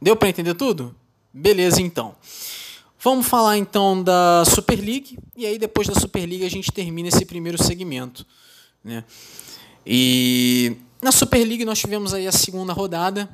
[0.00, 0.94] Deu para entender tudo?
[1.32, 2.14] Beleza, então.
[3.00, 7.08] Vamos falar então da Super League e aí depois da Super League a gente termina
[7.08, 8.24] esse primeiro segmento,
[8.84, 9.04] né?
[9.84, 13.28] E na Super League nós tivemos aí a segunda rodada.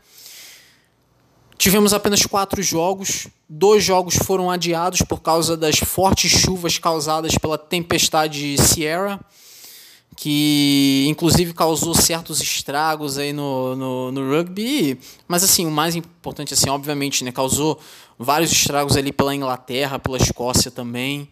[1.58, 3.28] Tivemos apenas quatro jogos.
[3.46, 9.20] Dois jogos foram adiados por causa das fortes chuvas causadas pela tempestade Sierra,
[10.16, 14.98] que inclusive causou certos estragos aí no, no, no rugby.
[15.26, 17.78] Mas assim, o mais importante, assim, obviamente, né, causou
[18.18, 21.28] vários estragos ali pela Inglaterra, pela Escócia também.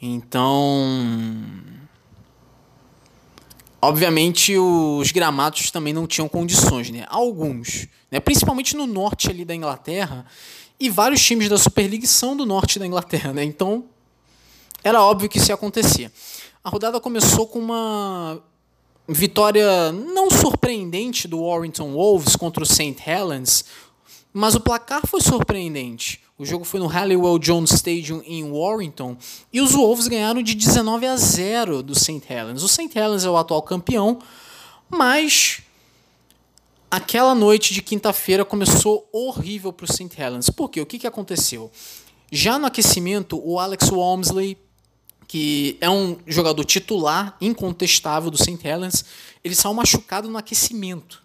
[0.00, 1.46] Então,
[3.80, 7.06] Obviamente os gramados também não tinham condições, né?
[7.08, 8.18] Alguns, né?
[8.18, 10.26] principalmente no norte ali da Inglaterra,
[10.80, 13.44] e vários times da Super League são do norte da Inglaterra, né?
[13.44, 13.84] Então
[14.82, 16.10] era óbvio que isso ia acontecer.
[16.62, 18.42] A rodada começou com uma
[19.08, 22.96] vitória não surpreendente do Warrington Wolves contra o St.
[23.06, 23.64] Helens,
[24.32, 26.20] mas o placar foi surpreendente.
[26.38, 29.16] O jogo foi no Halliwell Jones Stadium em Warrington
[29.52, 32.22] e os Wolves ganharam de 19 a 0 do St.
[32.32, 32.62] Helens.
[32.62, 32.96] O St.
[32.96, 34.20] Helens é o atual campeão,
[34.88, 35.62] mas
[36.88, 40.08] aquela noite de quinta-feira começou horrível para o St.
[40.16, 40.48] Helens.
[40.48, 40.80] Por quê?
[40.80, 41.72] O que, que aconteceu?
[42.30, 44.56] Já no aquecimento, o Alex Walmsley,
[45.26, 48.60] que é um jogador titular incontestável do St.
[48.64, 49.04] Helens,
[49.42, 51.20] ele saiu machucado no aquecimento.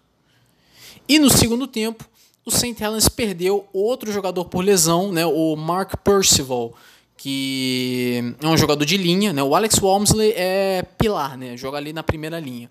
[1.08, 2.04] E no segundo tempo,
[2.44, 2.76] o St.
[2.82, 6.74] Helens perdeu outro jogador por lesão, né, o Mark Percival,
[7.16, 9.32] que é um jogador de linha.
[9.32, 12.68] Né, o Alex Walmsley é pilar, né, joga ali na primeira linha.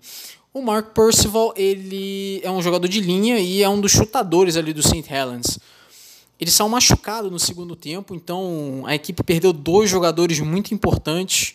[0.52, 4.72] O Mark Percival ele é um jogador de linha e é um dos chutadores ali
[4.72, 5.04] do St.
[5.12, 5.58] Helens.
[6.38, 11.54] Ele saiu machucado no segundo tempo, então a equipe perdeu dois jogadores muito importantes.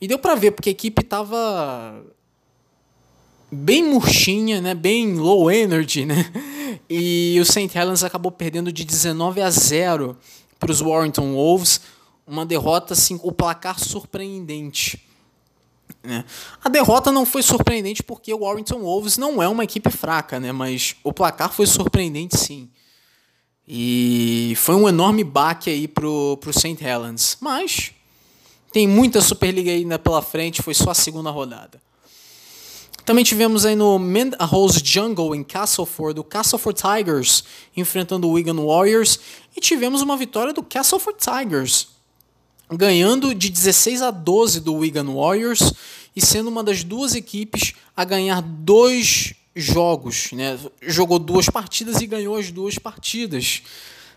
[0.00, 2.04] E deu para ver, porque a equipe estava
[3.54, 4.74] bem murchinha, né?
[4.74, 6.30] bem low energy, né?
[6.88, 7.70] E o St.
[7.74, 10.16] Helens acabou perdendo de 19 a 0
[10.58, 11.80] para os Warrington Wolves,
[12.26, 15.02] uma derrota assim, o placar surpreendente.
[16.02, 16.24] Né?
[16.62, 20.52] A derrota não foi surpreendente porque o Warrington Wolves não é uma equipe fraca, né?
[20.52, 22.68] mas o placar foi surpreendente sim.
[23.66, 26.76] E foi um enorme baque aí pro, pro St.
[26.84, 27.38] Helens.
[27.40, 27.92] Mas
[28.72, 31.80] tem muita Superliga ainda pela frente, foi só a segunda rodada.
[33.04, 37.44] Também tivemos aí no Mendhose Jungle em Castleford, o Castleford Tigers
[37.76, 39.20] enfrentando o Wigan Warriors
[39.54, 41.88] e tivemos uma vitória do Castleford Tigers,
[42.70, 45.74] ganhando de 16 a 12 do Wigan Warriors
[46.16, 50.58] e sendo uma das duas equipes a ganhar dois jogos, né?
[50.80, 53.62] Jogou duas partidas e ganhou as duas partidas,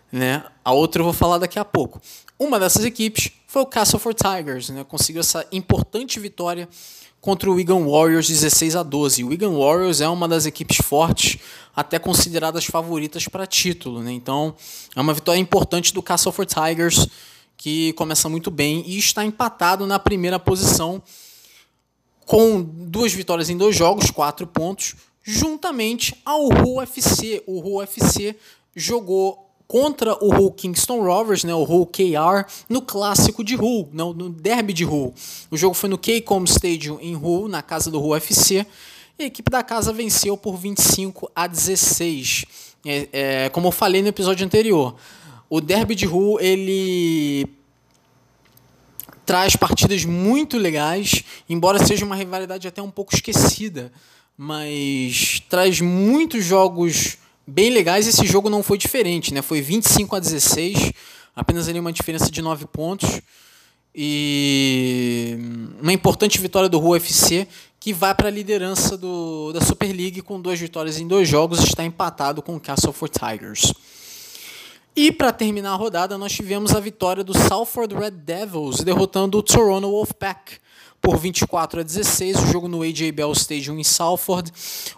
[0.09, 0.45] né?
[0.63, 2.01] A outra eu vou falar daqui a pouco.
[2.39, 4.85] Uma dessas equipes foi o Castleford Tigers, né?
[4.85, 6.69] Conseguiu essa importante vitória
[7.27, 9.21] contra o Wigan Warriors 16 a 12.
[9.21, 11.37] O Wigan Warriors é uma das equipes fortes,
[11.75, 14.13] até consideradas favoritas para título, né?
[14.13, 14.55] Então,
[14.95, 17.05] é uma vitória importante do Castleford Tigers
[17.57, 21.03] que começa muito bem e está empatado na primeira posição
[22.25, 27.43] com duas vitórias em dois jogos, quatro pontos, juntamente ao Hull FC.
[27.45, 28.37] O Hull FC
[28.73, 34.13] jogou contra o Hull Kingston Rovers, né, o Hull KR, no clássico de Hull, no,
[34.13, 35.13] no derby de Hull.
[35.51, 38.65] O jogo foi no Keycom Stadium em Hull, na casa do Hull FC.
[39.19, 42.45] E a equipe da casa venceu por 25 a 16.
[42.85, 44.95] É, é, como eu falei no episódio anterior,
[45.49, 47.49] o derby de Hull ele
[49.25, 53.91] traz partidas muito legais, embora seja uma rivalidade até um pouco esquecida,
[54.37, 57.17] mas traz muitos jogos
[57.47, 58.07] bem legais.
[58.07, 59.41] Esse jogo não foi diferente, né?
[59.41, 60.91] Foi 25 a 16,
[61.35, 63.21] apenas ali uma diferença de 9 pontos.
[63.95, 65.35] E
[65.81, 67.47] uma importante vitória do UFC
[67.79, 71.63] que vai para a liderança do, da Super League com duas vitórias em dois jogos,
[71.63, 73.73] está empatado com o Castleford Tigers.
[74.95, 79.43] E para terminar a rodada, nós tivemos a vitória do Salford Red Devils, derrotando o
[79.43, 80.57] Toronto Wolfpack
[81.01, 84.51] por 24 a 16, o jogo no AJ Bell Stadium em Salford.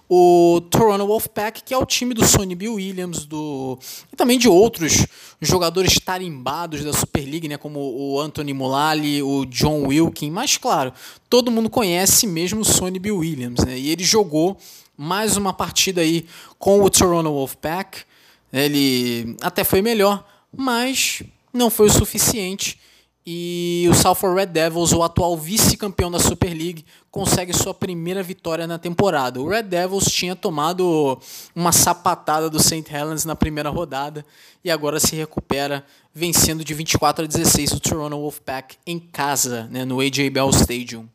[0.09, 3.77] O Toronto Wolfpack, que é o time do Sonny Bill Williams, do
[4.11, 5.05] e também de outros
[5.39, 10.91] jogadores tarimbados da Super League, né, como o Anthony Mulally, o John Wilkin, mas claro,
[11.29, 13.77] todo mundo conhece mesmo o Sonny Bill Williams, né?
[13.77, 14.57] E ele jogou
[14.97, 16.25] mais uma partida aí
[16.57, 18.09] com o Toronto Wolfpack
[18.51, 21.21] ele até foi melhor, mas
[21.53, 22.79] não foi o suficiente.
[23.25, 28.65] E o Salford Red Devils, o atual vice-campeão da Super League, consegue sua primeira vitória
[28.65, 29.39] na temporada.
[29.39, 31.19] O Red Devils tinha tomado
[31.55, 32.85] uma sapatada do St.
[32.89, 34.25] Helens na primeira rodada
[34.63, 39.85] e agora se recupera, vencendo de 24 a 16 o Toronto Wolfpack em casa, né,
[39.85, 41.07] no AJ Bell Stadium.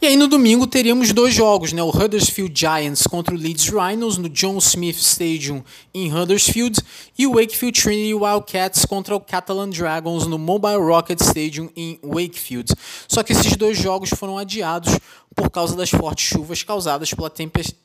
[0.00, 1.82] E aí no domingo teríamos dois jogos, né?
[1.82, 6.80] O Huddersfield Giants contra o Leeds Rhinos no John Smith Stadium em Huddersfield
[7.18, 12.74] e o Wakefield Trinity Wildcats contra o Catalan Dragons no Mobile Rocket Stadium em Wakefield.
[13.08, 14.98] Só que esses dois jogos foram adiados
[15.34, 17.32] por causa das fortes chuvas causadas pela,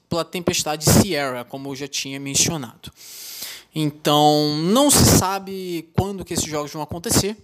[0.10, 2.91] pela tempestade Sierra, como eu já tinha mencionado.
[3.74, 7.38] Então, não se sabe quando que esses jogos vão acontecer.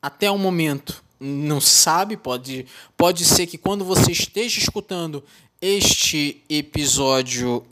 [0.00, 5.22] Até o momento, não sabe, pode, pode ser que quando você esteja escutando
[5.60, 7.64] este episódio,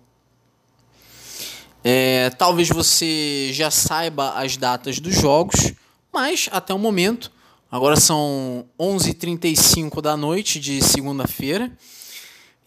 [1.83, 5.73] é, talvez você já saiba as datas dos jogos,
[6.13, 7.33] mas até o momento,
[7.71, 11.71] agora são 11h35 da noite de segunda-feira,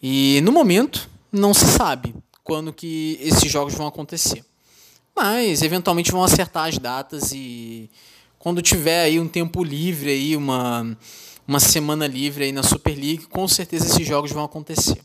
[0.02, 4.44] e no momento não se sabe quando que esses jogos vão acontecer.
[5.16, 7.88] Mas eventualmente vão acertar as datas e
[8.44, 10.96] quando tiver aí um tempo livre aí, uma
[11.48, 15.00] uma semana livre aí na Super League, com certeza esses jogos vão acontecer.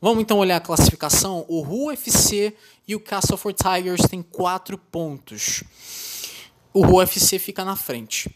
[0.00, 1.44] Vamos então olhar a classificação.
[1.48, 2.52] O UFC
[2.86, 5.62] e o Castleford Tigers têm quatro pontos.
[6.74, 8.28] O UFC fica na frente.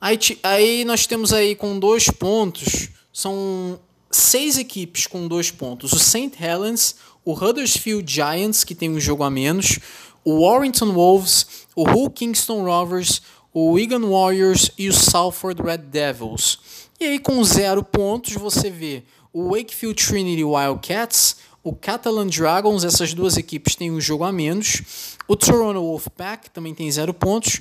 [0.00, 3.80] Aí, aí nós temos aí com dois pontos, são
[4.12, 5.92] seis equipes com dois pontos.
[5.92, 6.32] O St.
[6.40, 6.94] Helens,
[7.24, 9.80] o Huddersfield Giants, que tem um jogo a menos,
[10.24, 16.58] o Warrington Wolves, o Hull Kingston Rovers, o Wigan Warriors e o Salford Red Devils.
[17.00, 23.14] E aí, com zero pontos, você vê o Wakefield Trinity Wildcats, o Catalan Dragons, essas
[23.14, 25.16] duas equipes têm um jogo a menos.
[25.26, 27.60] O Toronto Wolfpack também tem zero pontos,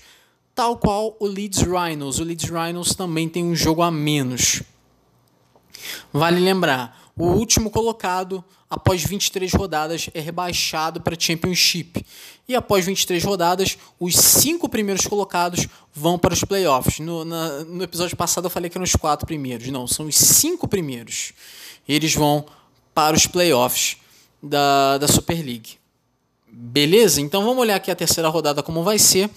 [0.53, 2.19] tal qual o Leeds Rhinos.
[2.19, 4.61] O Leeds Rhinos também tem um jogo a menos.
[6.11, 12.03] Vale lembrar, o último colocado, após 23 rodadas, é rebaixado para Championship.
[12.47, 16.99] E após 23 rodadas, os cinco primeiros colocados vão para os playoffs.
[16.99, 19.67] No, na, no episódio passado eu falei que eram os quatro primeiros.
[19.69, 21.33] Não, são os cinco primeiros.
[21.87, 22.45] Eles vão
[22.93, 23.97] para os playoffs
[24.41, 25.77] da, da Super League.
[26.51, 27.21] Beleza?
[27.21, 29.29] Então vamos olhar aqui a terceira rodada como vai ser.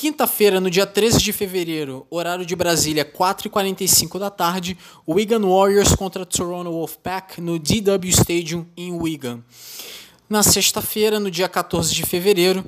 [0.00, 4.74] Quinta-feira, no dia 13 de fevereiro, horário de Brasília, 4h45 da tarde,
[5.06, 9.44] Wigan Warriors contra Toronto Wolfpack no DW Stadium em Wigan.
[10.26, 12.64] Na sexta-feira, no dia 14 de fevereiro,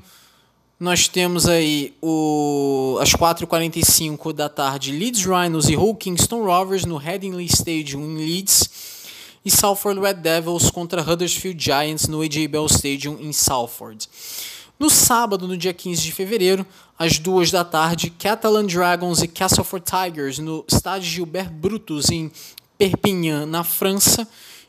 [0.78, 6.98] nós temos aí o, às 4h45 da tarde Leeds Rhinos e Hull Kingston Rovers no
[6.98, 8.68] Headingley Stadium em Leeds
[9.42, 14.06] e Salford Red Devils contra Huddersfield Giants no AJ Bell Stadium em Salford.
[14.78, 16.66] No sábado, no dia 15 de fevereiro,
[16.98, 22.30] às duas da tarde, Catalan Dragons e Castleford Tigers no estádio Gilbert Brutus em
[22.76, 24.26] Perpignan, na França.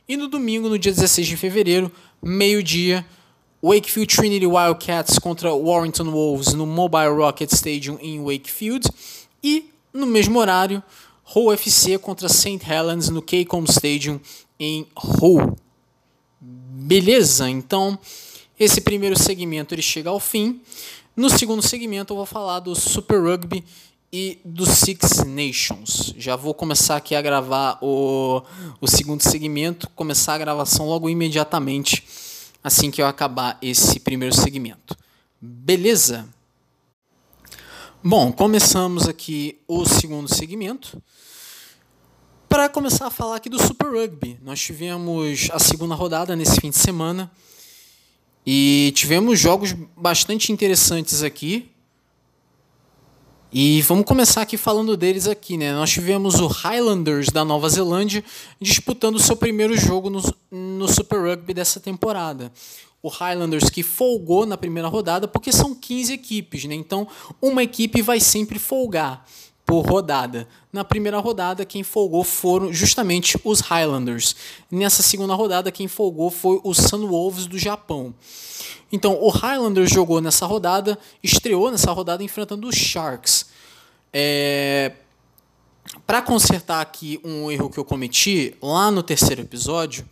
[0.08, 1.91] E no domingo, no dia 16 de fevereiro,
[2.22, 3.06] meio-dia,
[3.64, 8.88] Wakefield Trinity Wildcats contra Warrington Wolves no Mobile Rocket Stadium em Wakefield.
[9.41, 10.84] E no mesmo horário,
[11.34, 12.60] Hull FC contra St.
[12.70, 14.20] Helens no Keycom Stadium
[14.60, 15.58] em Hull.
[16.41, 17.49] Beleza?
[17.49, 17.97] Então,
[18.64, 20.61] esse primeiro segmento ele chega ao fim.
[21.16, 23.64] No segundo segmento eu vou falar do Super Rugby
[24.11, 26.14] e do Six Nations.
[26.18, 28.41] Já vou começar aqui a gravar o,
[28.80, 32.05] o segundo segmento, começar a gravação logo imediatamente
[32.64, 34.95] assim que eu acabar esse primeiro segmento.
[35.41, 36.28] Beleza?
[38.01, 41.01] Bom, começamos aqui o segundo segmento.
[42.47, 46.70] Para começar a falar aqui do Super Rugby, nós tivemos a segunda rodada nesse fim
[46.70, 47.30] de semana
[48.46, 51.70] e tivemos jogos bastante interessantes aqui.
[53.52, 55.74] E vamos começar aqui falando deles aqui, né?
[55.74, 58.24] Nós tivemos o Highlanders da Nova Zelândia
[58.60, 60.22] disputando o seu primeiro jogo no,
[60.52, 62.52] no Super Rugby dessa temporada.
[63.02, 66.74] O Highlanders que folgou na primeira rodada, porque são 15 equipes, né?
[66.74, 67.08] Então,
[67.39, 69.24] uma equipe vai sempre folgar
[69.66, 70.47] por rodada.
[70.72, 74.36] Na primeira rodada, quem folgou foram justamente os Highlanders.
[74.70, 78.14] Nessa segunda rodada, quem folgou foi o Sunwolves do Japão.
[78.91, 83.47] Então, o Highlanders jogou nessa rodada, estreou nessa rodada enfrentando os Sharks.
[84.11, 84.91] É...
[86.05, 90.07] Para consertar aqui um erro que eu cometi lá no terceiro episódio,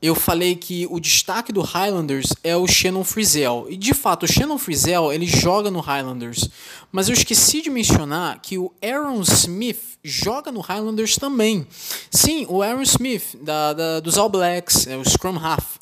[0.00, 3.66] eu falei que o destaque do Highlanders é o Shannon Frizzell.
[3.68, 6.48] E de fato, o Shannon Frizzell ele joga no Highlanders.
[6.92, 11.66] Mas eu esqueci de mencionar que o Aaron Smith joga no Highlanders também.
[12.10, 15.78] Sim, o Aaron Smith, da, da dos All Blacks, é o Scrum Half,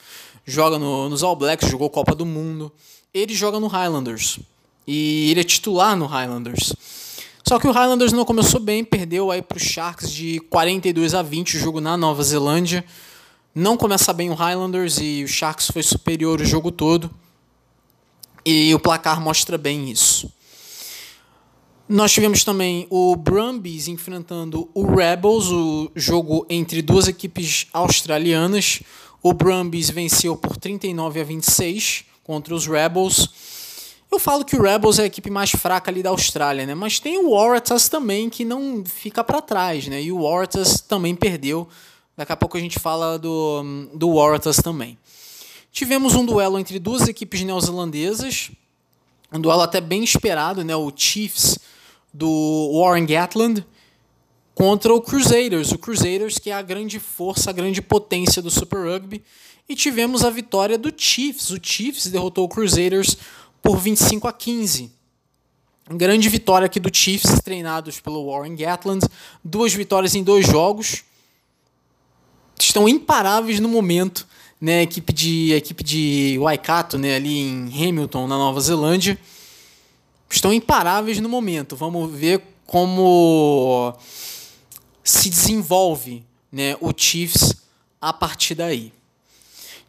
[0.46, 2.72] joga no, nos All Blacks, jogou Copa do Mundo.
[3.12, 4.38] Ele joga no Highlanders.
[4.86, 6.72] E ele é titular no Highlanders.
[7.46, 11.22] Só que o Highlanders não começou bem, perdeu aí para os Sharks de 42 a
[11.22, 12.84] 20 o jogo na Nova Zelândia.
[13.58, 17.10] Não começa bem o Highlanders e o Sharks foi superior o jogo todo.
[18.44, 20.30] E o placar mostra bem isso.
[21.88, 28.82] Nós tivemos também o Brumbies enfrentando o Rebels, o jogo entre duas equipes australianas.
[29.22, 33.30] O Brumbies venceu por 39 a 26 contra os Rebels.
[34.12, 36.74] Eu falo que o Rebels é a equipe mais fraca ali da Austrália, né?
[36.74, 40.02] Mas tem o Waratahs também que não fica para trás, né?
[40.02, 41.66] E o Waratahs também perdeu
[42.16, 44.96] Daqui a pouco a gente fala do, do Waratahs também.
[45.70, 48.50] Tivemos um duelo entre duas equipes neozelandesas,
[49.30, 50.74] um duelo até bem esperado, né?
[50.74, 51.58] o Chiefs
[52.14, 53.66] do Warren Gatland
[54.54, 58.86] contra o Crusaders, o Crusaders que é a grande força, a grande potência do Super
[58.86, 59.22] Rugby,
[59.68, 61.50] e tivemos a vitória do Chiefs.
[61.50, 63.18] O Chiefs derrotou o Crusaders
[63.60, 64.90] por 25 a 15.
[65.90, 69.06] Grande vitória aqui do Chiefs, treinados pelo Warren Gatland.
[69.44, 71.04] Duas vitórias em dois jogos
[72.58, 74.26] estão imparáveis no momento,
[74.60, 74.78] né?
[74.78, 79.18] A equipe de a equipe de Waikato, né, ali em Hamilton, na Nova Zelândia,
[80.30, 81.76] estão imparáveis no momento.
[81.76, 83.94] Vamos ver como
[85.04, 87.54] se desenvolve, né, o Chiefs
[88.00, 88.92] a partir daí.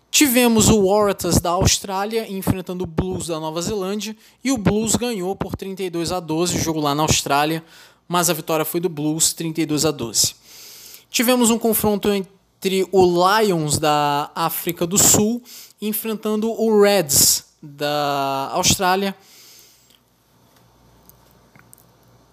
[0.09, 5.35] Tivemos o Waratahs da Austrália enfrentando o Blues da Nova Zelândia e o Blues ganhou
[5.35, 7.63] por 32 a 12, jogo lá na Austrália,
[8.07, 10.35] mas a vitória foi do Blues 32 a 12.
[11.09, 12.09] Tivemos um confronto
[12.91, 15.43] o Lions da África do Sul
[15.81, 19.15] enfrentando o Reds da Austrália.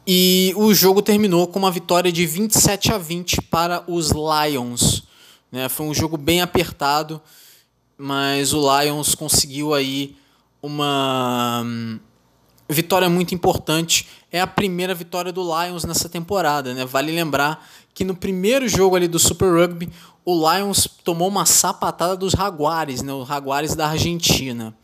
[0.07, 5.05] E o jogo terminou com uma vitória de 27 a 20 para os Lions.
[5.51, 5.68] Né?
[5.68, 7.20] Foi um jogo bem apertado,
[7.97, 10.16] mas o Lions conseguiu aí
[10.61, 11.99] uma hum,
[12.68, 14.07] vitória muito importante.
[14.31, 16.75] É a primeira vitória do Lions nessa temporada.
[16.75, 16.85] Né?
[16.85, 19.88] Vale lembrar que no primeiro jogo ali do Super Rugby,
[20.24, 23.12] o Lions tomou uma sapatada dos Jaguares, né?
[23.12, 24.76] os Jaguares da Argentina.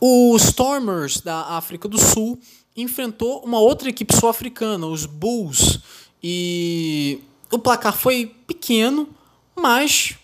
[0.00, 2.38] O Stormers da África do Sul
[2.76, 5.80] enfrentou uma outra equipe sul-africana, os Bulls,
[6.22, 7.20] e
[7.50, 9.08] o placar foi pequeno,
[9.54, 10.16] mas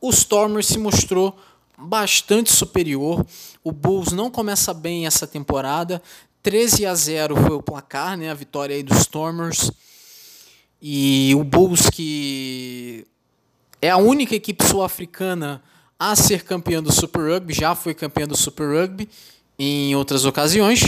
[0.00, 1.36] o Stormers se mostrou
[1.76, 3.24] bastante superior.
[3.64, 6.02] O Bulls não começa bem essa temporada.
[6.42, 8.30] 13 a 0 foi o placar, né?
[8.30, 9.70] A vitória aí dos Stormers.
[10.84, 13.06] E o Bulls, que
[13.80, 15.62] é a única equipe sul-africana
[15.96, 19.08] a ser campeã do Super Rugby, já foi campeã do Super Rugby
[19.56, 20.80] em outras ocasiões.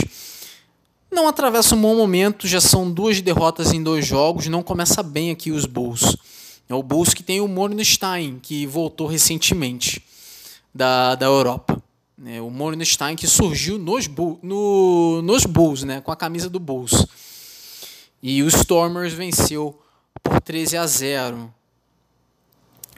[1.09, 5.31] Não atravessa um bom momento, já são duas derrotas em dois jogos, não começa bem
[5.31, 6.17] aqui os Bulls.
[6.67, 10.03] É o Bulls que tem o Mornstein, que voltou recentemente
[10.73, 11.81] da, da Europa.
[12.25, 14.09] É, o Mornstein que surgiu nos,
[14.43, 17.07] no, nos Bulls, né, com a camisa do Bulls.
[18.21, 19.79] E o Stormers venceu
[20.25, 21.53] por 13 a 0.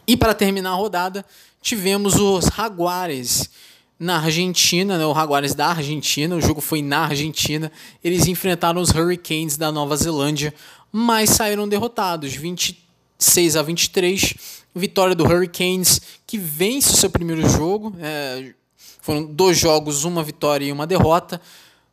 [0.08, 1.26] E para terminar a rodada,
[1.62, 3.50] tivemos os Jaguares
[4.00, 7.72] na Argentina, né, o Jaguares da Argentina, o jogo foi na Argentina.
[8.04, 10.54] Eles enfrentaram os Hurricanes da Nova Zelândia,
[10.92, 14.36] mas saíram derrotados, 26 a 23.
[14.74, 17.96] Vitória do Hurricanes, que vence o seu primeiro jogo.
[18.00, 18.54] É,
[19.02, 21.42] Foram dois jogos, uma vitória e uma derrota.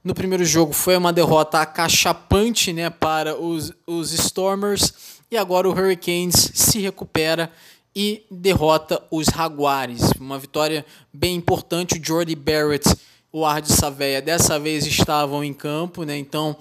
[0.04, 4.92] No primeiro jogo foi uma derrota acachapante né, para os, os Stormers.
[5.34, 7.50] E agora o Hurricanes se recupera
[7.92, 10.12] e derrota os Jaguares.
[10.20, 11.98] Uma vitória bem importante.
[11.98, 12.88] O Jordy Barrett,
[13.32, 16.16] o Ard Saveia, dessa vez estavam em campo, né?
[16.16, 16.56] Então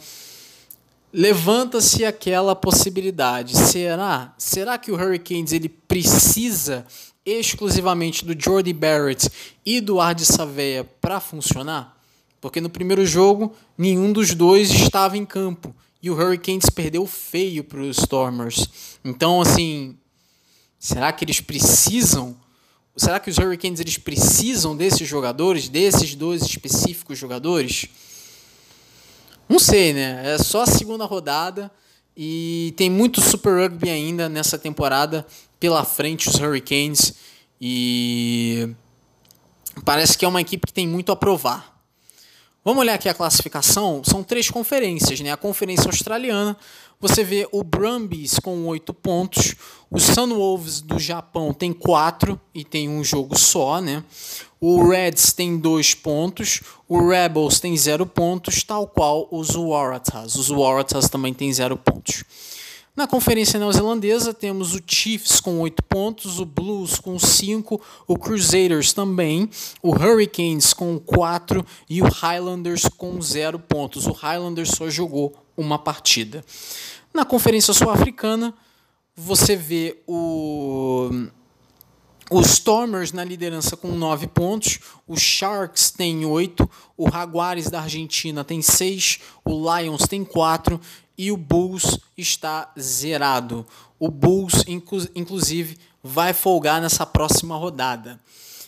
[1.13, 3.55] levanta-se aquela possibilidade.
[3.55, 4.33] Será?
[4.39, 6.83] Será que o Hurricanes ele precisa
[7.23, 9.29] exclusivamente do Jordy Barrett
[9.63, 11.95] e do Ard Saveia para funcionar?
[12.41, 17.63] Porque no primeiro jogo nenhum dos dois estava em campo e o Hurricanes perdeu feio
[17.63, 18.67] para os Stormers.
[19.05, 19.97] Então, assim,
[20.77, 22.35] será que eles precisam?
[22.97, 27.87] Será que os Hurricanes eles precisam desses jogadores, desses dois específicos jogadores?
[29.47, 30.33] Não sei, né?
[30.33, 31.71] É só a segunda rodada
[32.17, 35.25] e tem muito Super Rugby ainda nessa temporada
[35.57, 37.13] pela frente os Hurricanes
[37.61, 38.75] e
[39.85, 41.72] parece que é uma equipe que tem muito a provar.
[42.65, 44.01] Vamos olhar aqui a classificação.
[44.05, 45.31] São três conferências, né?
[45.31, 46.55] A conferência australiana,
[46.97, 49.53] você vê o Brumbies com oito pontos,
[49.91, 54.01] o Sunwolves do Japão tem quatro e tem um jogo só, né?
[54.61, 60.35] O Reds tem dois pontos, o Rebels tem zero pontos, tal qual os Waratahs.
[60.35, 62.23] Os Waratahs também tem zero pontos.
[62.95, 68.93] Na conferência neozelandesa temos o Chiefs com 8 pontos, o Blues com 5, o Crusaders
[68.93, 69.49] também,
[69.81, 74.05] o Hurricanes com 4 e o Highlanders com 0 pontos.
[74.05, 76.45] O Highlanders só jogou uma partida.
[77.11, 78.53] Na conferência sul-africana,
[79.15, 81.09] você vê o
[82.33, 86.67] os Stormers na liderança com 9 pontos, os Sharks tem 8,
[86.97, 90.81] o Jaguares da Argentina tem 6, o Lions tem 4
[91.15, 93.65] e o Bulls está zerado.
[93.99, 98.19] O Bulls, inclu inclusive, vai folgar nessa próxima rodada.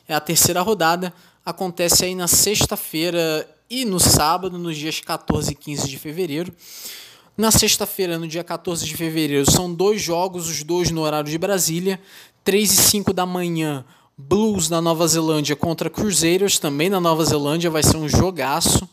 [0.08, 1.12] É a terceira rodada,
[1.44, 6.54] acontece aí na sexta-feira e no sábado, nos dias 14 e 15 de fevereiro.
[7.36, 11.38] Na sexta-feira, no dia 14 de fevereiro, são dois jogos, os dois no horário de
[11.38, 12.00] Brasília.
[12.46, 13.84] 3 e 5 da manhã,
[14.16, 18.88] Blues na Nova Zelândia contra Crusaders, também na Nova Zelândia, vai ser um jogaço.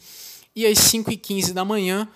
[0.57, 2.09] E às 5 e 15 da manhã,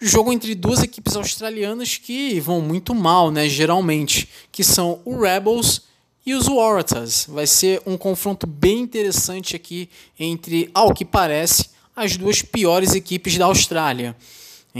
[0.00, 5.82] jogo entre duas equipes australianas que vão muito mal, né, geralmente, que são o Rebels
[6.24, 7.26] e os Waratahs.
[7.28, 13.36] Vai ser um confronto bem interessante aqui entre, ao que parece, as duas piores equipes
[13.36, 14.16] da Austrália.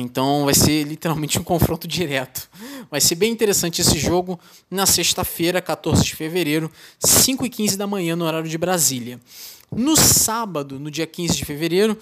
[0.00, 2.48] Então vai ser literalmente um confronto direto.
[2.90, 4.38] Vai ser bem interessante esse jogo
[4.70, 9.20] na sexta-feira, 14 de fevereiro, 5 e 15 da manhã, no horário de Brasília.
[9.74, 11.98] No sábado, no dia 15 de fevereiro,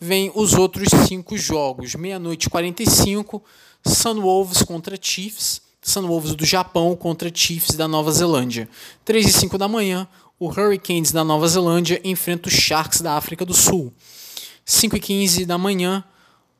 [0.00, 1.94] vem os outros cinco jogos.
[1.94, 3.42] Meia-noite 45,
[3.86, 5.60] Sunwolves contra Chiefs.
[5.80, 8.68] Sunwolves do Japão contra Chiefs da Nova Zelândia.
[9.04, 10.08] 3 e 5 da manhã,
[10.38, 13.92] o Hurricanes da Nova Zelândia enfrenta os Sharks da África do Sul.
[14.64, 16.04] 5 e 15 da manhã,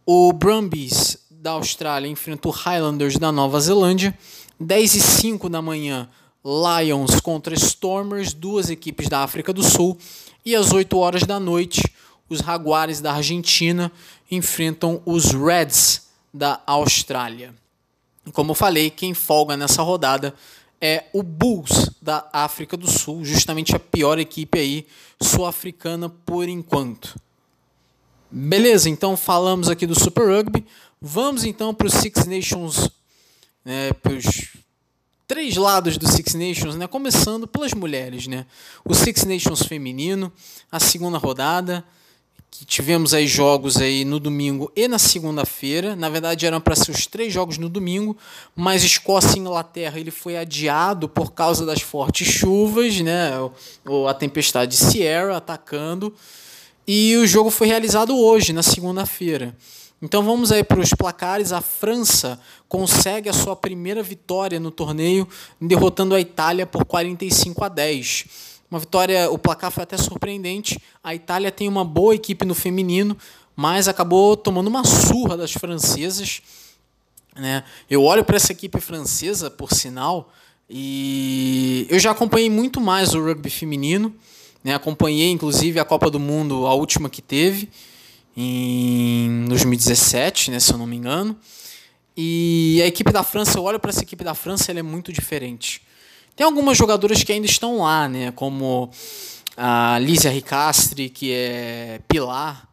[0.07, 4.17] o Brumbies da Austrália enfrenta o Highlanders da Nova Zelândia.
[4.59, 6.09] 10 e 5 da manhã,
[6.45, 9.99] Lions contra Stormers, duas equipes da África do Sul.
[10.45, 11.83] E às 8 horas da noite,
[12.29, 13.91] os Jaguares da Argentina
[14.31, 17.53] enfrentam os Reds da Austrália.
[18.33, 20.33] Como eu falei, quem folga nessa rodada
[20.81, 24.87] é o Bulls da África do Sul, justamente a pior equipe aí
[25.21, 27.19] sul-africana por enquanto.
[28.39, 30.63] Beleza, então falamos aqui do Super Rugby.
[31.01, 32.91] Vamos então para os Six Nations,
[33.65, 34.27] né, para os
[35.27, 38.27] três lados do Six Nations, né, começando pelas mulheres.
[38.27, 38.45] Né?
[38.85, 40.31] O Six Nations feminino,
[40.71, 41.83] a segunda rodada,
[42.51, 45.97] que tivemos aí jogos aí no domingo e na segunda-feira.
[45.97, 48.15] Na verdade eram para ser os três jogos no domingo,
[48.55, 53.31] mas Escócia e Inglaterra ele foi adiado por causa das fortes chuvas, né,
[53.87, 56.13] ou a tempestade Sierra atacando.
[56.87, 59.57] E o jogo foi realizado hoje, na segunda-feira.
[60.01, 61.51] Então vamos aí para os placares.
[61.53, 65.27] A França consegue a sua primeira vitória no torneio,
[65.61, 68.27] derrotando a Itália por 45 a 10.
[68.71, 70.81] Uma vitória, o placar foi até surpreendente.
[71.03, 73.17] A Itália tem uma boa equipe no feminino,
[73.57, 76.41] mas acabou tomando uma surra das francesas.
[77.35, 77.65] Né?
[77.91, 80.33] Eu olho para essa equipe francesa, por sinal,
[80.69, 84.15] e eu já acompanhei muito mais o rugby feminino.
[84.67, 84.75] Né?
[84.75, 87.69] Acompanhei, inclusive, a Copa do Mundo, a última que teve,
[88.37, 91.39] em 2017, né, se eu não me engano.
[92.17, 95.13] E a equipe da França, eu olho para essa equipe da França, ela é muito
[95.13, 95.83] diferente.
[96.35, 98.91] Tem algumas jogadoras que ainda estão lá, né, como
[99.57, 102.69] a Lísia Ricastre, que é pilar.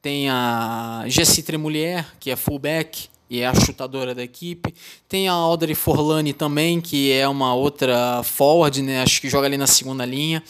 [0.00, 4.74] Tem a Jessie Tremulher, que é fullback e é a chutadora da equipe.
[5.06, 9.02] Tem a Audrey Forlani também, que é uma outra forward, né?
[9.02, 10.42] Acho que joga ali na segunda linha.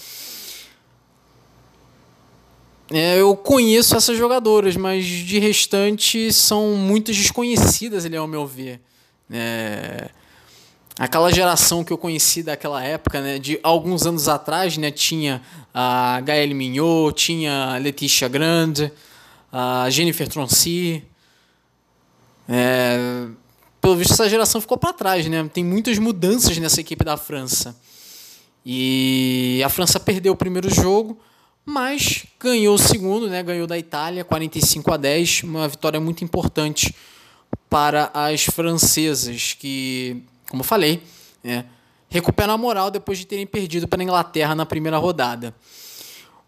[2.91, 8.80] É, eu conheço essas jogadoras, mas de restante são muito desconhecidas, ali, ao meu ver.
[9.30, 10.09] É,
[10.99, 15.43] aquela geração que eu conheci daquela época, né, de alguns anos atrás, né, tinha
[15.74, 18.93] a Gaëlle Mignot, tinha a Letícia Grande,
[19.53, 21.03] a Jennifer Troncy.
[22.49, 23.26] É,
[23.80, 25.26] pelo visto, essa geração ficou para trás.
[25.26, 25.49] Né?
[25.53, 27.76] Tem muitas mudanças nessa equipe da França.
[28.64, 31.20] E a França perdeu o primeiro jogo,
[31.67, 33.43] mas ganhou o segundo, né?
[33.43, 36.95] ganhou da Itália 45 a 10, uma vitória muito importante
[37.69, 41.03] para as francesas, que, como eu falei,
[41.43, 41.64] né,
[42.09, 45.53] recuperam a moral depois de terem perdido para a Inglaterra na primeira rodada.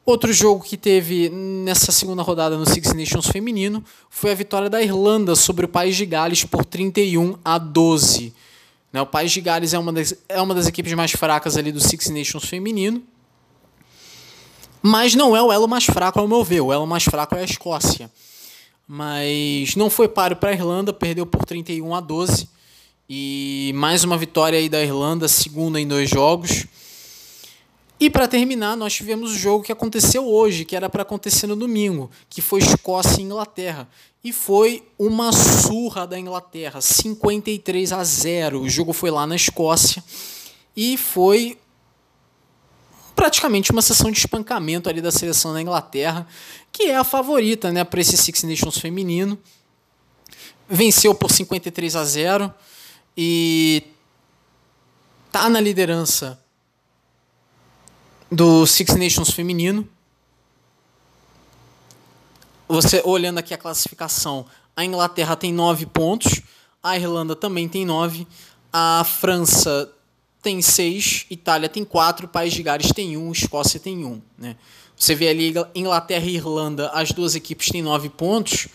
[0.07, 4.81] Outro jogo que teve nessa segunda rodada no Six Nations feminino foi a vitória da
[4.81, 8.33] Irlanda sobre o País de Gales por 31 a 12.
[8.93, 11.73] Né, o País de Gales é uma, das, é uma das equipes mais fracas ali
[11.73, 13.03] do Six Nations feminino.
[14.83, 16.61] Mas não é o elo mais fraco, ao meu ver.
[16.61, 18.11] O elo mais fraco é a Escócia.
[18.87, 22.49] Mas não foi páreo para a Irlanda, perdeu por 31 a 12.
[23.09, 26.67] E mais uma vitória aí da Irlanda, segunda em dois jogos.
[28.01, 31.57] E para terminar, nós tivemos o jogo que aconteceu hoje, que era para acontecer no
[31.57, 33.89] domingo, que foi Escócia e Inglaterra.
[34.23, 38.61] E foi uma surra da Inglaterra, 53 a 0.
[38.61, 40.03] O jogo foi lá na Escócia
[40.77, 41.59] e foi
[43.19, 46.25] praticamente uma sessão de espancamento ali da seleção da Inglaterra,
[46.71, 49.37] que é a favorita, né, para esse Six Nations feminino.
[50.69, 52.55] Venceu por 53 a 0
[53.17, 53.83] e
[55.33, 56.41] tá na liderança
[58.31, 59.89] do Six Nations feminino.
[62.69, 64.47] Você olhando aqui a classificação,
[64.77, 66.41] a Inglaterra tem nove pontos,
[66.81, 68.29] a Irlanda também tem nove,
[68.73, 69.93] a França
[70.49, 74.19] tem seis, Itália tem quatro, País de Gales tem um, Escócia tem um.
[74.39, 74.57] Né?
[74.97, 78.67] Você vê ali Inglaterra e Irlanda, as duas equipes têm nove pontos.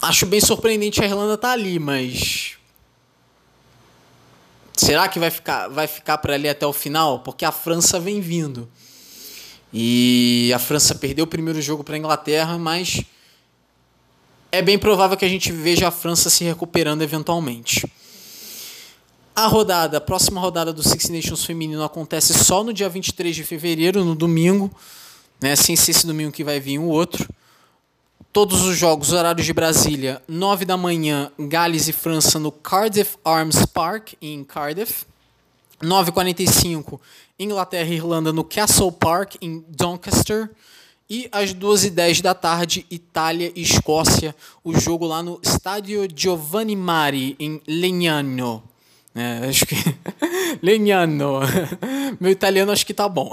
[0.00, 2.56] Acho bem surpreendente a Irlanda estar tá ali, mas
[4.74, 7.20] Será que vai ficar, vai ficar para ali até o final?
[7.20, 8.66] Porque a França vem vindo.
[9.72, 13.02] E a França perdeu o primeiro jogo para a Inglaterra, mas
[14.50, 17.86] é bem provável que a gente veja a França se recuperando eventualmente.
[19.36, 23.44] A rodada, a próxima rodada do Six Nations feminino acontece só no dia 23 de
[23.44, 24.70] fevereiro, no domingo,
[25.40, 25.54] né?
[25.54, 27.28] sem ser esse domingo que vai vir o outro
[28.36, 33.64] todos os jogos, horários de Brasília, 9 da manhã, Gales e França no Cardiff Arms
[33.64, 35.06] Park, em Cardiff.
[35.82, 37.00] 9h45,
[37.38, 40.50] Inglaterra e Irlanda no Castle Park, em Doncaster.
[41.08, 47.36] E às 2h10 da tarde, Itália e Escócia, o jogo lá no Stadio Giovanni Mari,
[47.40, 48.62] em Legnano.
[49.16, 49.74] É, acho que.
[50.62, 51.40] Legnano.
[52.20, 53.30] Meu italiano acho que tá bom.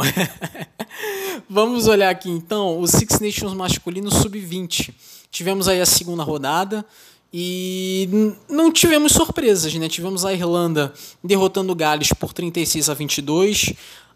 [1.49, 4.93] Vamos olhar aqui então o Six Nations masculino sub-20.
[5.29, 6.85] Tivemos aí a segunda rodada
[7.33, 8.07] e
[8.47, 9.89] não tivemos surpresas, né?
[9.89, 13.73] Tivemos a Irlanda derrotando o Gales por 36 a 22,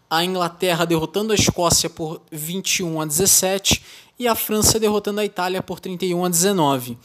[0.08, 3.82] a Inglaterra derrotando a Escócia por 21 a 17
[4.18, 6.96] e a França derrotando a Itália por 31 a 19.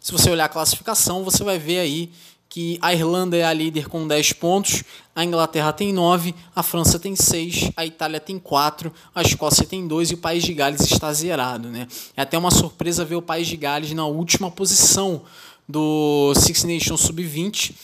[0.00, 2.12] Se você olhar a classificação, você vai ver aí
[2.56, 4.82] que a Irlanda é a líder com 10 pontos,
[5.14, 9.86] a Inglaterra tem 9, a França tem 6, a Itália tem 4, a Escócia tem
[9.86, 11.68] 2 e o País de Gales está zerado.
[11.68, 11.86] Né?
[12.16, 15.20] É até uma surpresa ver o País de Gales na última posição
[15.68, 17.72] do Six Nations Sub-20.
[17.72, 17.74] Uh,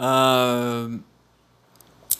[0.00, 0.88] ah,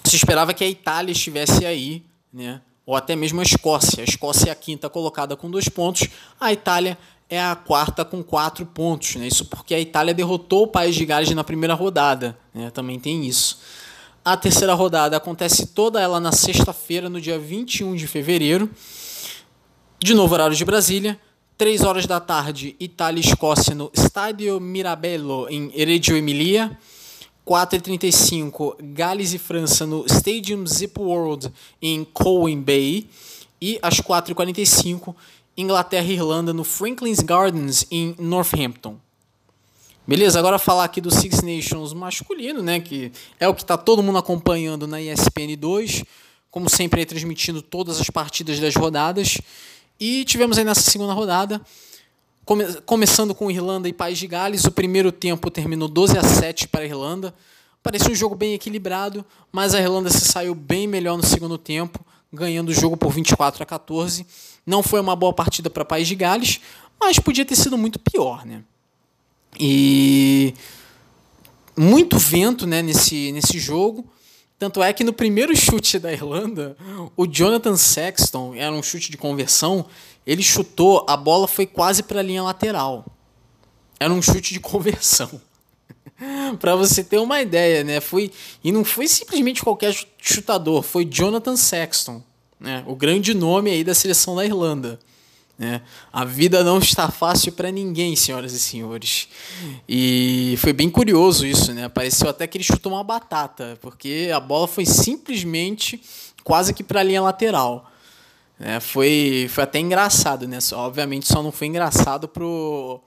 [0.05, 2.03] se esperava que a Itália estivesse aí,
[2.33, 2.63] né?
[2.87, 4.01] ou até mesmo a Escócia.
[4.01, 6.09] A Escócia é a quinta colocada com dois pontos,
[6.41, 6.97] a Itália
[7.29, 9.17] é a quarta com quatro pontos.
[9.17, 9.27] Né?
[9.27, 12.39] Isso porque a Itália derrotou o País de Gales na primeira rodada.
[12.55, 12.71] Né?
[12.71, 13.59] Também tem isso.
[14.25, 18.71] A terceira rodada acontece toda ela na sexta-feira, no dia 21 de fevereiro.
[19.99, 21.19] De novo, horário de Brasília.
[21.57, 26.79] 3 horas da tarde, Itália e Escócia no Stadio Mirabello, em Reggio Emilia.
[27.45, 31.51] 4h35, Gales e França no Stadium Zip World,
[31.81, 33.09] em Coen Bay.
[33.61, 35.15] E às 4h45,
[35.59, 38.97] Inglaterra e Irlanda no Franklin's Gardens em Northampton.
[40.07, 44.03] Beleza, agora falar aqui do Six Nations masculino, né, que é o que está todo
[44.03, 46.05] mundo acompanhando na ESPN 2,
[46.49, 49.39] como sempre aí transmitindo todas as partidas das rodadas.
[49.99, 51.61] E tivemos aí nessa segunda rodada,
[52.45, 56.69] come, começando com Irlanda e País de Gales, o primeiro tempo terminou 12 a 7
[56.69, 57.35] para a Irlanda.
[57.83, 61.99] Parecia um jogo bem equilibrado, mas a Irlanda se saiu bem melhor no segundo tempo,
[62.33, 64.27] ganhando o jogo por 24 a 14.
[64.67, 66.61] Não foi uma boa partida para País de Gales,
[67.01, 68.63] mas podia ter sido muito pior, né?
[69.59, 70.55] E
[71.77, 74.07] muito vento, né, nesse nesse jogo.
[74.59, 76.77] Tanto é que no primeiro chute da Irlanda,
[77.17, 79.87] o Jonathan Sexton, era um chute de conversão,
[80.27, 83.07] ele chutou, a bola foi quase para a linha lateral.
[84.01, 85.41] Era um chute de conversão.
[86.59, 88.01] para você ter uma ideia, né?
[88.01, 88.31] Foi
[88.63, 92.23] e não foi simplesmente qualquer chutador, foi Jonathan Sexton,
[92.59, 92.85] né?
[92.87, 94.99] O grande nome aí da seleção da Irlanda.
[95.59, 95.83] Né?
[96.13, 99.29] A vida não está fácil para ninguém, senhoras e senhores.
[99.89, 101.89] E foi bem curioso isso, né?
[101.89, 106.01] Pareceu até que ele chutou uma batata, porque a bola foi simplesmente
[106.45, 107.91] quase que para a linha lateral.
[108.61, 110.59] É, foi, foi até engraçado, né?
[110.75, 113.01] Obviamente só não foi engraçado pro,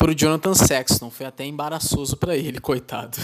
[0.00, 3.18] pro Jonathan Sexton, foi até embaraçoso para ele, coitado.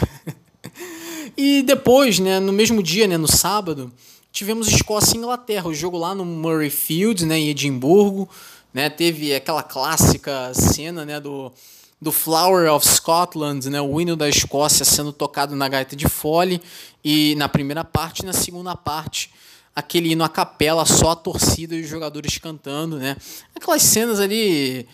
[1.34, 3.90] e depois, né, no mesmo dia, né, no sábado,
[4.30, 8.28] tivemos Escócia e Inglaterra, o jogo lá no Murrayfield, né, em Edimburgo.
[8.74, 8.90] Né?
[8.90, 11.50] Teve aquela clássica cena né, do,
[11.98, 16.60] do Flower of Scotland, né, o hino da Escócia sendo tocado na gaita de fole,
[17.02, 19.30] e na primeira parte e na segunda parte
[19.74, 23.14] aquele hino a capela, só a torcida e os jogadores cantando, né?
[23.54, 24.88] Aquelas cenas ali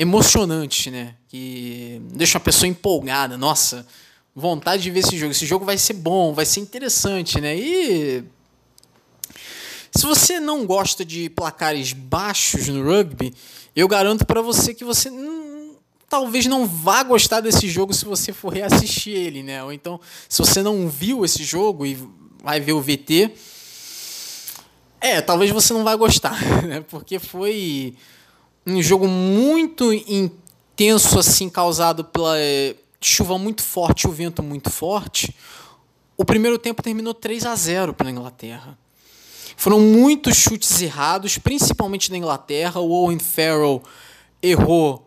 [0.00, 1.14] emocionantes, né?
[1.28, 3.36] Que deixam a pessoa empolgada.
[3.36, 3.86] Nossa,
[4.34, 5.32] vontade de ver esse jogo.
[5.32, 7.54] Esse jogo vai ser bom, vai ser interessante, né?
[7.54, 8.24] E
[9.94, 13.34] se você não gosta de placares baixos no rugby,
[13.76, 15.74] eu garanto para você que você hum,
[16.08, 19.62] talvez não vá gostar desse jogo se você for reassistir ele, né?
[19.62, 21.98] Ou então, se você não viu esse jogo e
[22.42, 23.32] vai ver o VT,
[24.98, 26.82] é, talvez você não vai gostar, né?
[26.88, 27.94] Porque foi
[28.76, 35.34] um jogo muito intenso, assim, causado pela eh, chuva muito forte, o vento muito forte.
[36.16, 38.78] O primeiro tempo terminou 3 a 0 para a Inglaterra.
[39.56, 42.80] Foram muitos chutes errados, principalmente na Inglaterra.
[42.80, 43.82] O Owen Farrell
[44.42, 45.06] errou.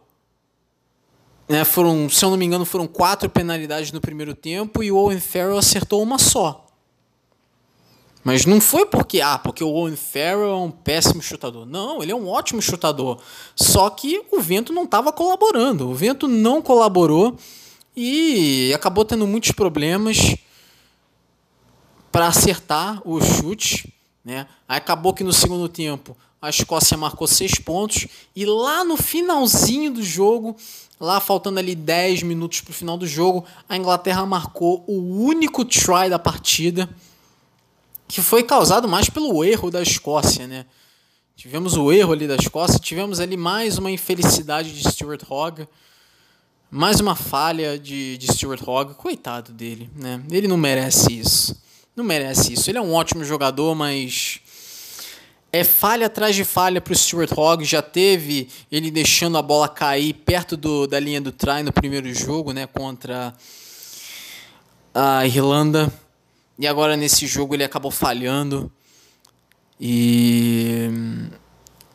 [1.47, 4.97] Né, foram, se eu não me engano, foram quatro penalidades no primeiro tempo e o
[4.97, 6.66] Owen Farrell acertou uma só.
[8.24, 11.65] Mas não foi porque, ah, porque o Owen Farrell é um péssimo chutador.
[11.65, 13.19] Não, ele é um ótimo chutador.
[13.55, 15.89] Só que o vento não estava colaborando.
[15.89, 17.38] O vento não colaborou
[17.95, 20.36] e acabou tendo muitos problemas
[22.11, 23.93] para acertar o chute.
[24.24, 24.47] Né?
[24.69, 29.91] Aí acabou que no segundo tempo a Escócia marcou seis pontos e lá no finalzinho
[29.91, 30.55] do jogo,
[30.99, 35.63] lá faltando ali 10 minutos para o final do jogo, a Inglaterra marcou o único
[35.63, 36.89] try da partida,
[38.07, 40.47] que foi causado mais pelo erro da Escócia.
[40.47, 40.65] Né?
[41.35, 45.67] Tivemos o erro ali da Escócia, tivemos ali mais uma infelicidade de Stuart Hogg,
[46.69, 50.23] mais uma falha de, de Stuart Hogg, coitado dele, né?
[50.31, 51.63] ele não merece isso
[51.95, 52.69] não merece isso.
[52.69, 54.39] Ele é um ótimo jogador, mas
[55.51, 57.63] é falha atrás de falha para o Stuart Hogg.
[57.63, 62.11] Já teve ele deixando a bola cair perto do, da linha do try no primeiro
[62.13, 63.33] jogo, né, contra
[64.93, 65.91] a Irlanda.
[66.57, 68.71] E agora nesse jogo ele acabou falhando.
[69.79, 70.89] E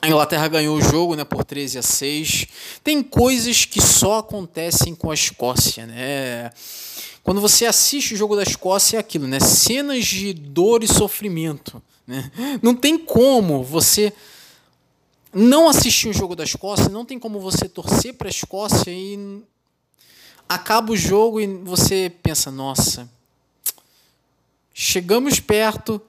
[0.01, 2.47] a Inglaterra ganhou o jogo né, por 13 a 6.
[2.85, 5.87] Tem coisas que só acontecem com a Escócia.
[5.87, 6.51] Né?
[7.23, 9.41] Quando você assiste o jogo da Escócia, é aquilo, né?
[9.41, 11.83] Cenas de dor e sofrimento.
[12.07, 12.31] Né?
[12.63, 14.13] Não tem como você
[15.33, 19.43] não assistir o jogo da Escócia, não tem como você torcer para a Escócia e
[20.49, 23.09] acaba o jogo e você pensa, nossa,
[24.81, 26.01] chegamos perto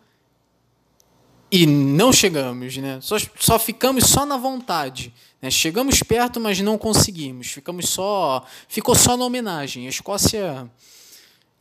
[1.51, 2.99] e não chegamos, né?
[3.01, 5.11] Só, só ficamos só na vontade.
[5.41, 5.49] Né?
[5.49, 7.47] Chegamos perto, mas não conseguimos.
[7.47, 9.87] Ficamos só, ficou só na homenagem.
[9.87, 10.69] A Escócia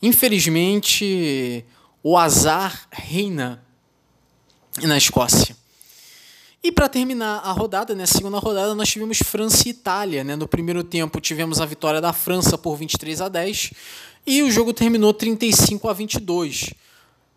[0.00, 1.64] Infelizmente,
[2.02, 3.64] o azar reina
[4.82, 5.56] na Escócia.
[6.62, 10.22] E para terminar a rodada, né, segunda rodada, nós tivemos França e Itália.
[10.22, 10.36] Né?
[10.36, 13.72] No primeiro tempo tivemos a vitória da França por 23 a 10
[14.26, 16.74] e o jogo terminou 35 a 22.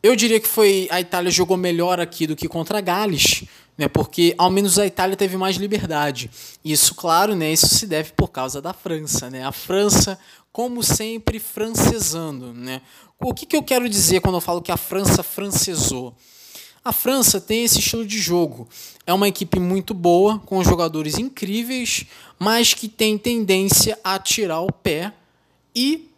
[0.03, 3.43] Eu diria que foi a Itália jogou melhor aqui do que contra a Gales,
[3.77, 6.29] né, porque ao menos a Itália teve mais liberdade.
[6.65, 9.29] Isso, claro, né, isso se deve por causa da França.
[9.29, 9.45] Né?
[9.45, 10.17] A França
[10.51, 12.53] como sempre, francesando.
[12.53, 12.81] Né?
[13.19, 16.13] O que, que eu quero dizer quando eu falo que a França francesou?
[16.83, 18.67] A França tem esse estilo de jogo.
[19.05, 22.05] É uma equipe muito boa, com jogadores incríveis,
[22.39, 25.13] mas que tem tendência a tirar o pé
[25.75, 26.09] e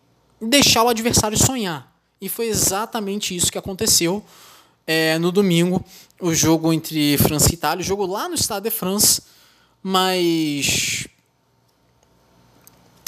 [0.41, 1.92] deixar o adversário sonhar.
[2.23, 4.23] E foi exatamente isso que aconteceu
[4.87, 5.83] é, no domingo,
[6.21, 9.21] o jogo entre França e Itália, o jogo lá no Stade de France,
[9.83, 11.05] mas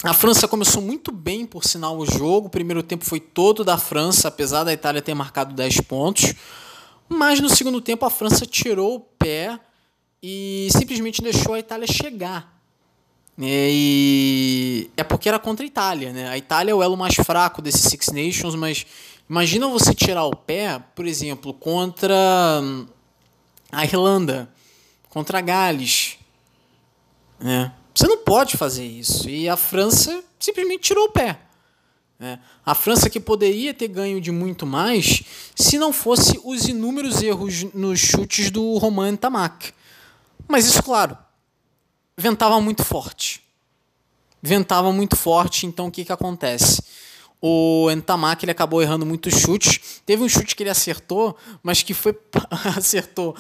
[0.04, 2.48] a França começou muito bem, por sinal, o jogo.
[2.48, 6.34] O primeiro tempo foi todo da França, apesar da Itália ter marcado 10 pontos.
[7.08, 9.58] Mas no segundo tempo a França tirou o pé
[10.22, 12.55] e simplesmente deixou a Itália chegar.
[13.42, 16.30] É, e é porque era contra a Itália, né?
[16.30, 18.86] A Itália é o elo mais fraco desses Six Nations, mas
[19.30, 22.16] imagina você tirar o pé, por exemplo, contra
[23.72, 24.50] a Irlanda,
[25.10, 26.18] contra a Gales,
[27.40, 27.74] né?
[27.94, 29.30] Você não pode fazer isso.
[29.30, 31.40] E a França simplesmente tirou o pé.
[32.20, 32.40] Né?
[32.66, 35.24] A França que poderia ter ganho de muito mais
[35.56, 39.74] se não fosse os inúmeros erros nos chutes do Romain Tamac.
[40.48, 41.18] Mas isso, claro,
[42.18, 43.44] ventava muito forte.
[44.42, 46.82] Ventava muito forte, então o que, que acontece?
[47.42, 50.02] O Entamac ele acabou errando muitos chutes.
[50.06, 52.18] Teve um chute que ele acertou, mas que foi
[52.78, 53.36] acertou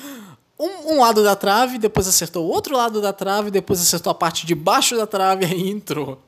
[0.59, 4.15] um, um, lado da trave, depois acertou o outro lado da trave, depois acertou a
[4.15, 6.21] parte de baixo da trave e entrou.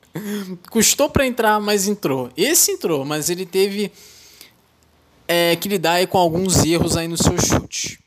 [0.70, 2.30] Custou para entrar, mas entrou.
[2.36, 3.92] Esse entrou, mas ele teve
[5.26, 8.00] é, que lidar com alguns erros aí no seu chute.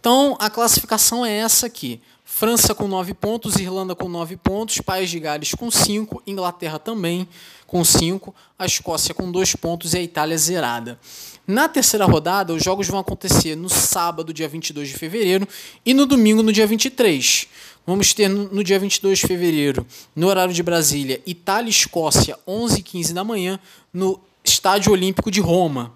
[0.00, 2.00] Então a classificação é essa aqui.
[2.30, 7.26] França com 9 pontos, Irlanda com 9 pontos, País de Gales com 5, Inglaterra também
[7.66, 11.00] com 5, a Escócia com 2 pontos e a Itália zerada.
[11.46, 15.48] Na terceira rodada, os jogos vão acontecer no sábado, dia 22 de fevereiro,
[15.84, 17.48] e no domingo, no dia 23.
[17.86, 23.14] Vamos ter no dia 22 de fevereiro, no horário de Brasília, Itália e Escócia, 11h15
[23.14, 23.58] da manhã,
[23.92, 25.94] no Estádio Olímpico de Roma.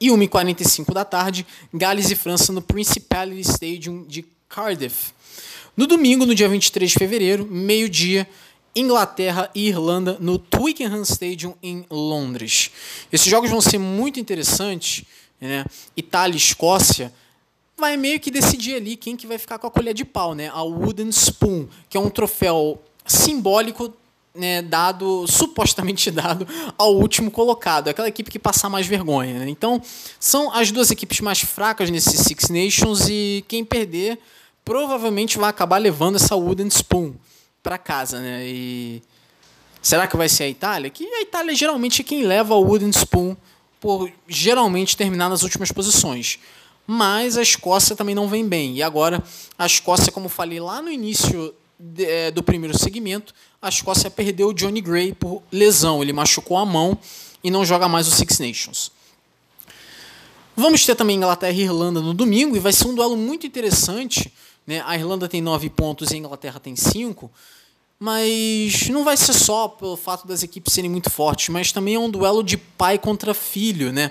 [0.00, 5.15] E 1h45 da tarde, Gales e França no Principality Stadium de Cardiff.
[5.76, 8.26] No domingo, no dia 23 de fevereiro, meio-dia,
[8.74, 12.70] Inglaterra e Irlanda no Twickenham Stadium em Londres.
[13.12, 15.04] Esses jogos vão ser muito interessantes,
[15.38, 15.66] né?
[15.94, 17.12] Itália e Escócia
[17.76, 20.48] vai meio que decidir ali quem que vai ficar com a colher de pau, né?
[20.48, 23.92] A Wooden Spoon, que é um troféu simbólico
[24.34, 26.46] né, dado, supostamente dado
[26.78, 29.40] ao último colocado, aquela equipe que passar mais vergonha.
[29.40, 29.48] Né?
[29.50, 29.80] Então,
[30.18, 34.18] são as duas equipes mais fracas nesses Six Nations e quem perder
[34.66, 37.14] provavelmente vai acabar levando essa wooden spoon
[37.62, 38.44] para casa, né?
[38.44, 39.00] E
[39.80, 40.90] será que vai ser a Itália?
[40.90, 43.36] Que a Itália geralmente é quem leva a wooden spoon
[43.80, 46.40] por geralmente terminar nas últimas posições.
[46.84, 48.74] Mas a Escócia também não vem bem.
[48.74, 49.22] E agora
[49.56, 51.54] a Escócia, como falei lá no início
[51.98, 56.02] é, do primeiro segmento, a Escócia perdeu o Johnny Gray por lesão.
[56.02, 56.98] Ele machucou a mão
[57.44, 58.90] e não joga mais o Six Nations.
[60.56, 64.32] Vamos ter também Inglaterra e Irlanda no domingo e vai ser um duelo muito interessante
[64.66, 64.82] né?
[64.84, 67.30] A Irlanda tem nove pontos e a Inglaterra tem cinco.
[67.98, 71.98] Mas não vai ser só pelo fato das equipes serem muito fortes, mas também é
[71.98, 73.92] um duelo de pai contra filho.
[73.92, 74.10] Né?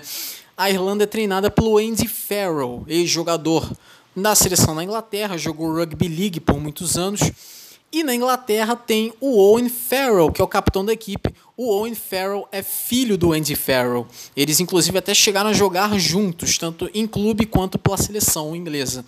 [0.56, 3.70] A Irlanda é treinada pelo Andy Farrell, ex-jogador
[4.16, 7.20] da seleção da Inglaterra, jogou Rugby League por muitos anos.
[7.92, 11.32] E na Inglaterra tem o Owen Farrell, que é o capitão da equipe.
[11.56, 14.06] O Owen Farrell é filho do Andy Farrell.
[14.36, 19.04] Eles, inclusive, até chegaram a jogar juntos, tanto em clube quanto pela seleção inglesa.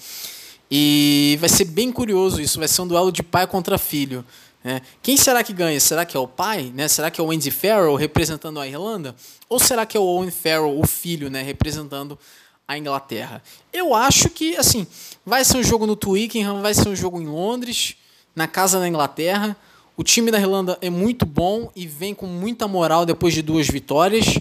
[0.71, 4.25] E vai ser bem curioso isso, vai ser um duelo de pai contra filho.
[4.63, 4.83] Né?
[5.03, 5.79] Quem será que ganha?
[5.81, 6.71] Será que é o pai?
[6.75, 6.89] Né?
[6.89, 9.15] Será que é o Andy Farrell representando a Irlanda?
[9.49, 11.43] Ou será que é o Owen Farrell, o filho, né?
[11.43, 12.19] representando
[12.67, 13.43] a Inglaterra?
[13.73, 14.87] Eu acho que assim
[15.25, 17.97] vai ser um jogo no Twickenham, vai ser um jogo em Londres,
[18.37, 19.57] na casa da Inglaterra.
[19.97, 23.67] O time da Irlanda é muito bom e vem com muita moral depois de duas
[23.67, 24.39] vitórias.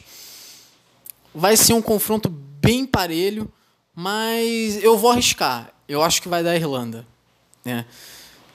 [1.34, 3.52] Vai ser um confronto bem parelho,
[3.96, 7.06] mas eu vou arriscar eu acho que vai dar a Irlanda.
[7.64, 7.86] Né?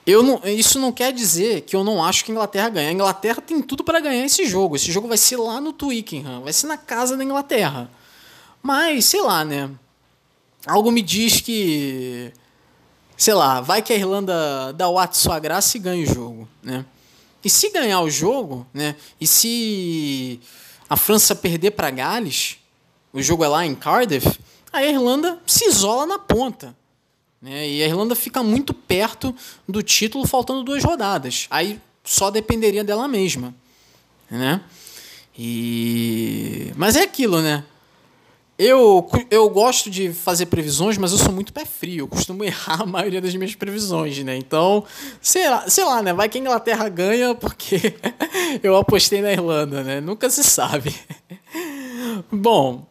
[0.04, 2.88] Eu não, isso não quer dizer que eu não acho que a Inglaterra ganha.
[2.88, 4.74] A Inglaterra tem tudo para ganhar esse jogo.
[4.74, 7.88] Esse jogo vai ser lá no Twickenham, vai ser na casa da Inglaterra.
[8.62, 9.70] Mas, sei lá, né?
[10.66, 12.32] Algo me diz que.
[13.16, 16.48] Sei lá, vai que a Irlanda dá o ato sua graça e ganha o jogo,
[16.62, 16.84] né?
[17.44, 18.96] E se ganhar o jogo, né?
[19.20, 20.40] E se
[20.88, 22.58] a França perder para Gales,
[23.12, 24.40] o jogo é lá em Cardiff,
[24.72, 26.76] a Irlanda se isola na ponta.
[27.42, 27.68] Né?
[27.68, 29.34] E a Irlanda fica muito perto
[29.68, 31.48] do título, faltando duas rodadas.
[31.50, 33.52] Aí só dependeria dela mesma.
[34.30, 34.60] Né?
[35.36, 36.72] E...
[36.76, 37.64] Mas é aquilo, né?
[38.58, 42.04] Eu, eu gosto de fazer previsões, mas eu sou muito pé frio.
[42.04, 44.36] Eu costumo errar a maioria das minhas previsões, né?
[44.36, 44.84] Então,
[45.20, 46.12] sei lá, sei lá né?
[46.12, 47.94] Vai que a Inglaterra ganha porque
[48.62, 50.00] eu apostei na Irlanda, né?
[50.00, 50.94] Nunca se sabe.
[52.30, 52.86] Bom,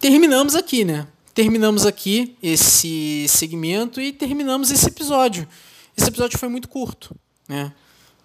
[0.00, 1.06] terminamos aqui, né?
[1.36, 5.46] Terminamos aqui esse segmento e terminamos esse episódio.
[5.94, 7.14] Esse episódio foi muito curto,
[7.46, 7.74] né?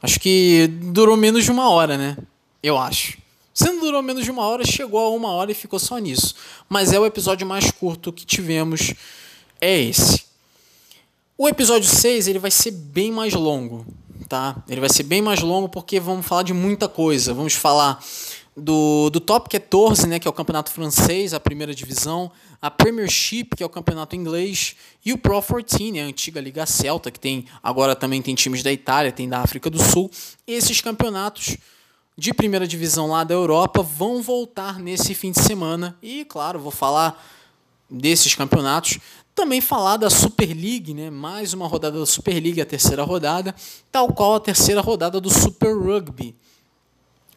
[0.02, 2.18] Acho que durou menos de uma hora, né?
[2.64, 3.18] Eu acho.
[3.54, 6.34] Se não durou menos de uma hora, chegou a uma hora e ficou só nisso.
[6.70, 8.94] Mas é o episódio mais curto que tivemos,
[9.60, 10.24] é esse.
[11.38, 13.86] O episódio 6 ele vai ser bem mais longo,
[14.30, 14.56] tá?
[14.70, 17.34] Ele vai ser bem mais longo porque vamos falar de muita coisa.
[17.34, 18.02] Vamos falar
[18.56, 22.32] do, do Top 14, né, que é o campeonato francês, a primeira divisão,
[22.62, 24.76] a Premiership, que é o campeonato inglês,
[25.06, 28.62] e o Pro 14, né, a antiga Liga Celta, que tem agora também tem times
[28.62, 30.12] da Itália, tem da África do Sul.
[30.46, 31.58] Esses campeonatos
[32.18, 35.98] de primeira divisão lá da Europa vão voltar nesse fim de semana.
[36.02, 37.24] E, claro, vou falar
[37.90, 39.00] desses campeonatos.
[39.34, 41.10] Também falar da Super League, né?
[41.10, 43.56] mais uma rodada da Super League, a terceira rodada,
[43.90, 46.36] tal qual a terceira rodada do Super Rugby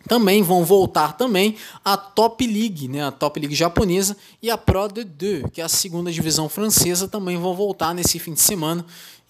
[0.08, 4.88] também vão voltar também a Top League, né, a Top League japonesa e a Pro
[4.88, 8.84] D2, que é a segunda divisão francesa, também vão voltar nesse fim de semana.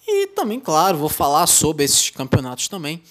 [0.07, 3.01] E também, claro, vou falar sobre esses campeonatos também.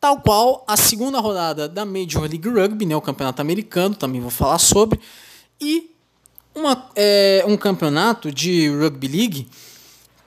[0.00, 4.30] Tal qual a segunda rodada da Major League Rugby, né, o campeonato americano, também vou
[4.30, 4.98] falar sobre.
[5.60, 5.90] E
[6.54, 9.48] uma, é, um campeonato de Rugby League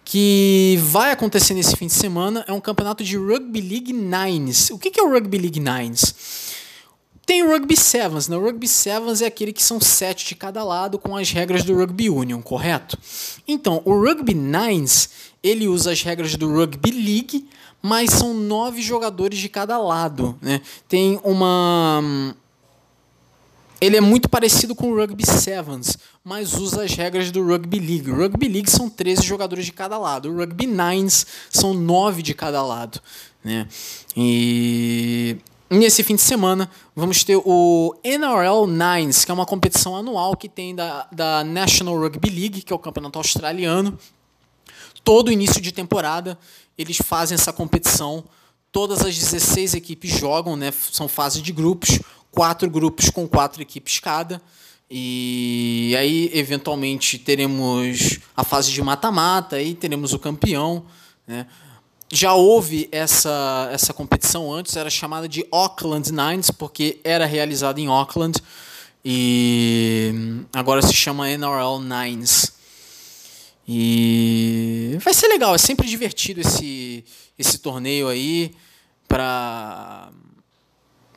[0.03, 4.69] que vai acontecer nesse fim de semana é um campeonato de Rugby League Nines.
[4.69, 6.13] O que é o Rugby League Nines?
[7.25, 8.37] Tem o Rugby Sevens, né?
[8.37, 11.75] O Rugby Sevens é aquele que são sete de cada lado com as regras do
[11.75, 12.97] Rugby Union, correto?
[13.47, 15.09] Então, o Rugby Nines,
[15.41, 17.47] ele usa as regras do Rugby League,
[17.81, 20.61] mas são nove jogadores de cada lado, né?
[20.87, 22.35] Tem uma...
[23.81, 28.09] Ele é muito parecido com o Rugby Sevens, mas usa as regras do Rugby League.
[28.09, 30.29] O Rugby League são 13 jogadores de cada lado.
[30.29, 33.01] O Rugby Nines são nove de cada lado,
[33.43, 33.67] né?
[34.15, 40.35] E Nesse fim de semana, vamos ter o NRL Nines, que é uma competição anual
[40.37, 43.97] que tem da, da National Rugby League, que é o campeonato australiano.
[45.03, 46.37] Todo início de temporada,
[46.77, 48.23] eles fazem essa competição.
[48.71, 50.71] Todas as 16 equipes jogam, né?
[50.71, 51.99] são fases de grupos,
[52.29, 54.39] quatro grupos com quatro equipes cada.
[54.89, 60.85] E aí, eventualmente, teremos a fase de mata-mata, aí teremos o campeão.
[61.27, 61.47] Né?
[62.15, 67.87] Já houve essa, essa competição antes, era chamada de Auckland Nines, porque era realizada em
[67.87, 68.39] Auckland,
[69.03, 70.13] e
[70.53, 72.53] agora se chama NRL Nines.
[73.67, 77.03] E vai ser legal, é sempre divertido esse,
[77.37, 78.55] esse torneio aí,
[79.07, 80.09] para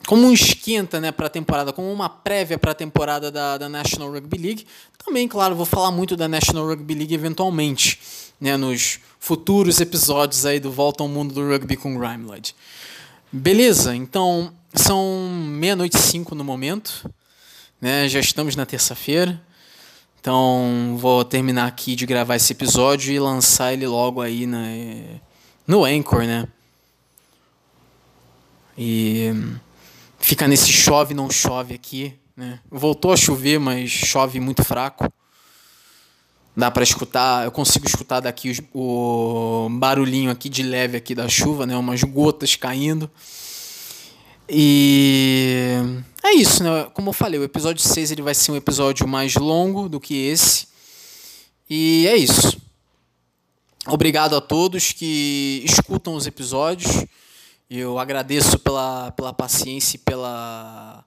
[0.05, 3.69] como um esquenta né, para a temporada, como uma prévia para a temporada da, da
[3.69, 4.65] National Rugby League.
[4.97, 7.99] Também, claro, vou falar muito da National Rugby League eventualmente,
[8.39, 12.55] né, nos futuros episódios aí do Volta ao Mundo do Rugby com Grimelod.
[13.31, 17.09] Beleza, então são meia-noite e cinco no momento,
[17.81, 19.41] né, já estamos na terça-feira.
[20.21, 24.65] Então vou terminar aqui de gravar esse episódio e lançar ele logo aí na,
[25.65, 26.45] no Anchor, né?
[28.77, 29.31] E
[30.19, 32.59] fica nesse chove não chove aqui, né?
[32.69, 35.11] Voltou a chover, mas chove muito fraco.
[36.59, 41.29] Dá para escutar, eu consigo escutar daqui o, o barulhinho aqui de leve aqui da
[41.29, 41.73] chuva, né?
[41.77, 43.09] Umas gotas caindo.
[44.49, 45.77] E
[46.21, 46.89] é isso, né?
[46.93, 50.13] Como eu falei, o episódio 6 ele vai ser um episódio mais longo do que
[50.13, 50.67] esse.
[51.69, 52.61] E é isso.
[53.87, 57.05] Obrigado a todos que escutam os episódios.
[57.69, 61.05] Eu agradeço pela, pela paciência e pela.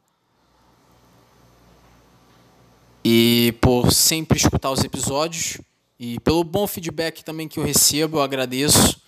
[3.04, 5.58] E por sempre escutar os episódios.
[5.98, 9.00] E pelo bom feedback também que eu recebo, eu agradeço.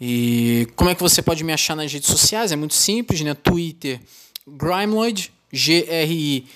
[0.00, 2.52] E como é que você pode me achar nas redes sociais?
[2.52, 3.34] É muito simples, né?
[3.34, 4.00] Twitter,
[4.46, 6.48] Grimeloid, G-R-I-M-E-L-O-I-D.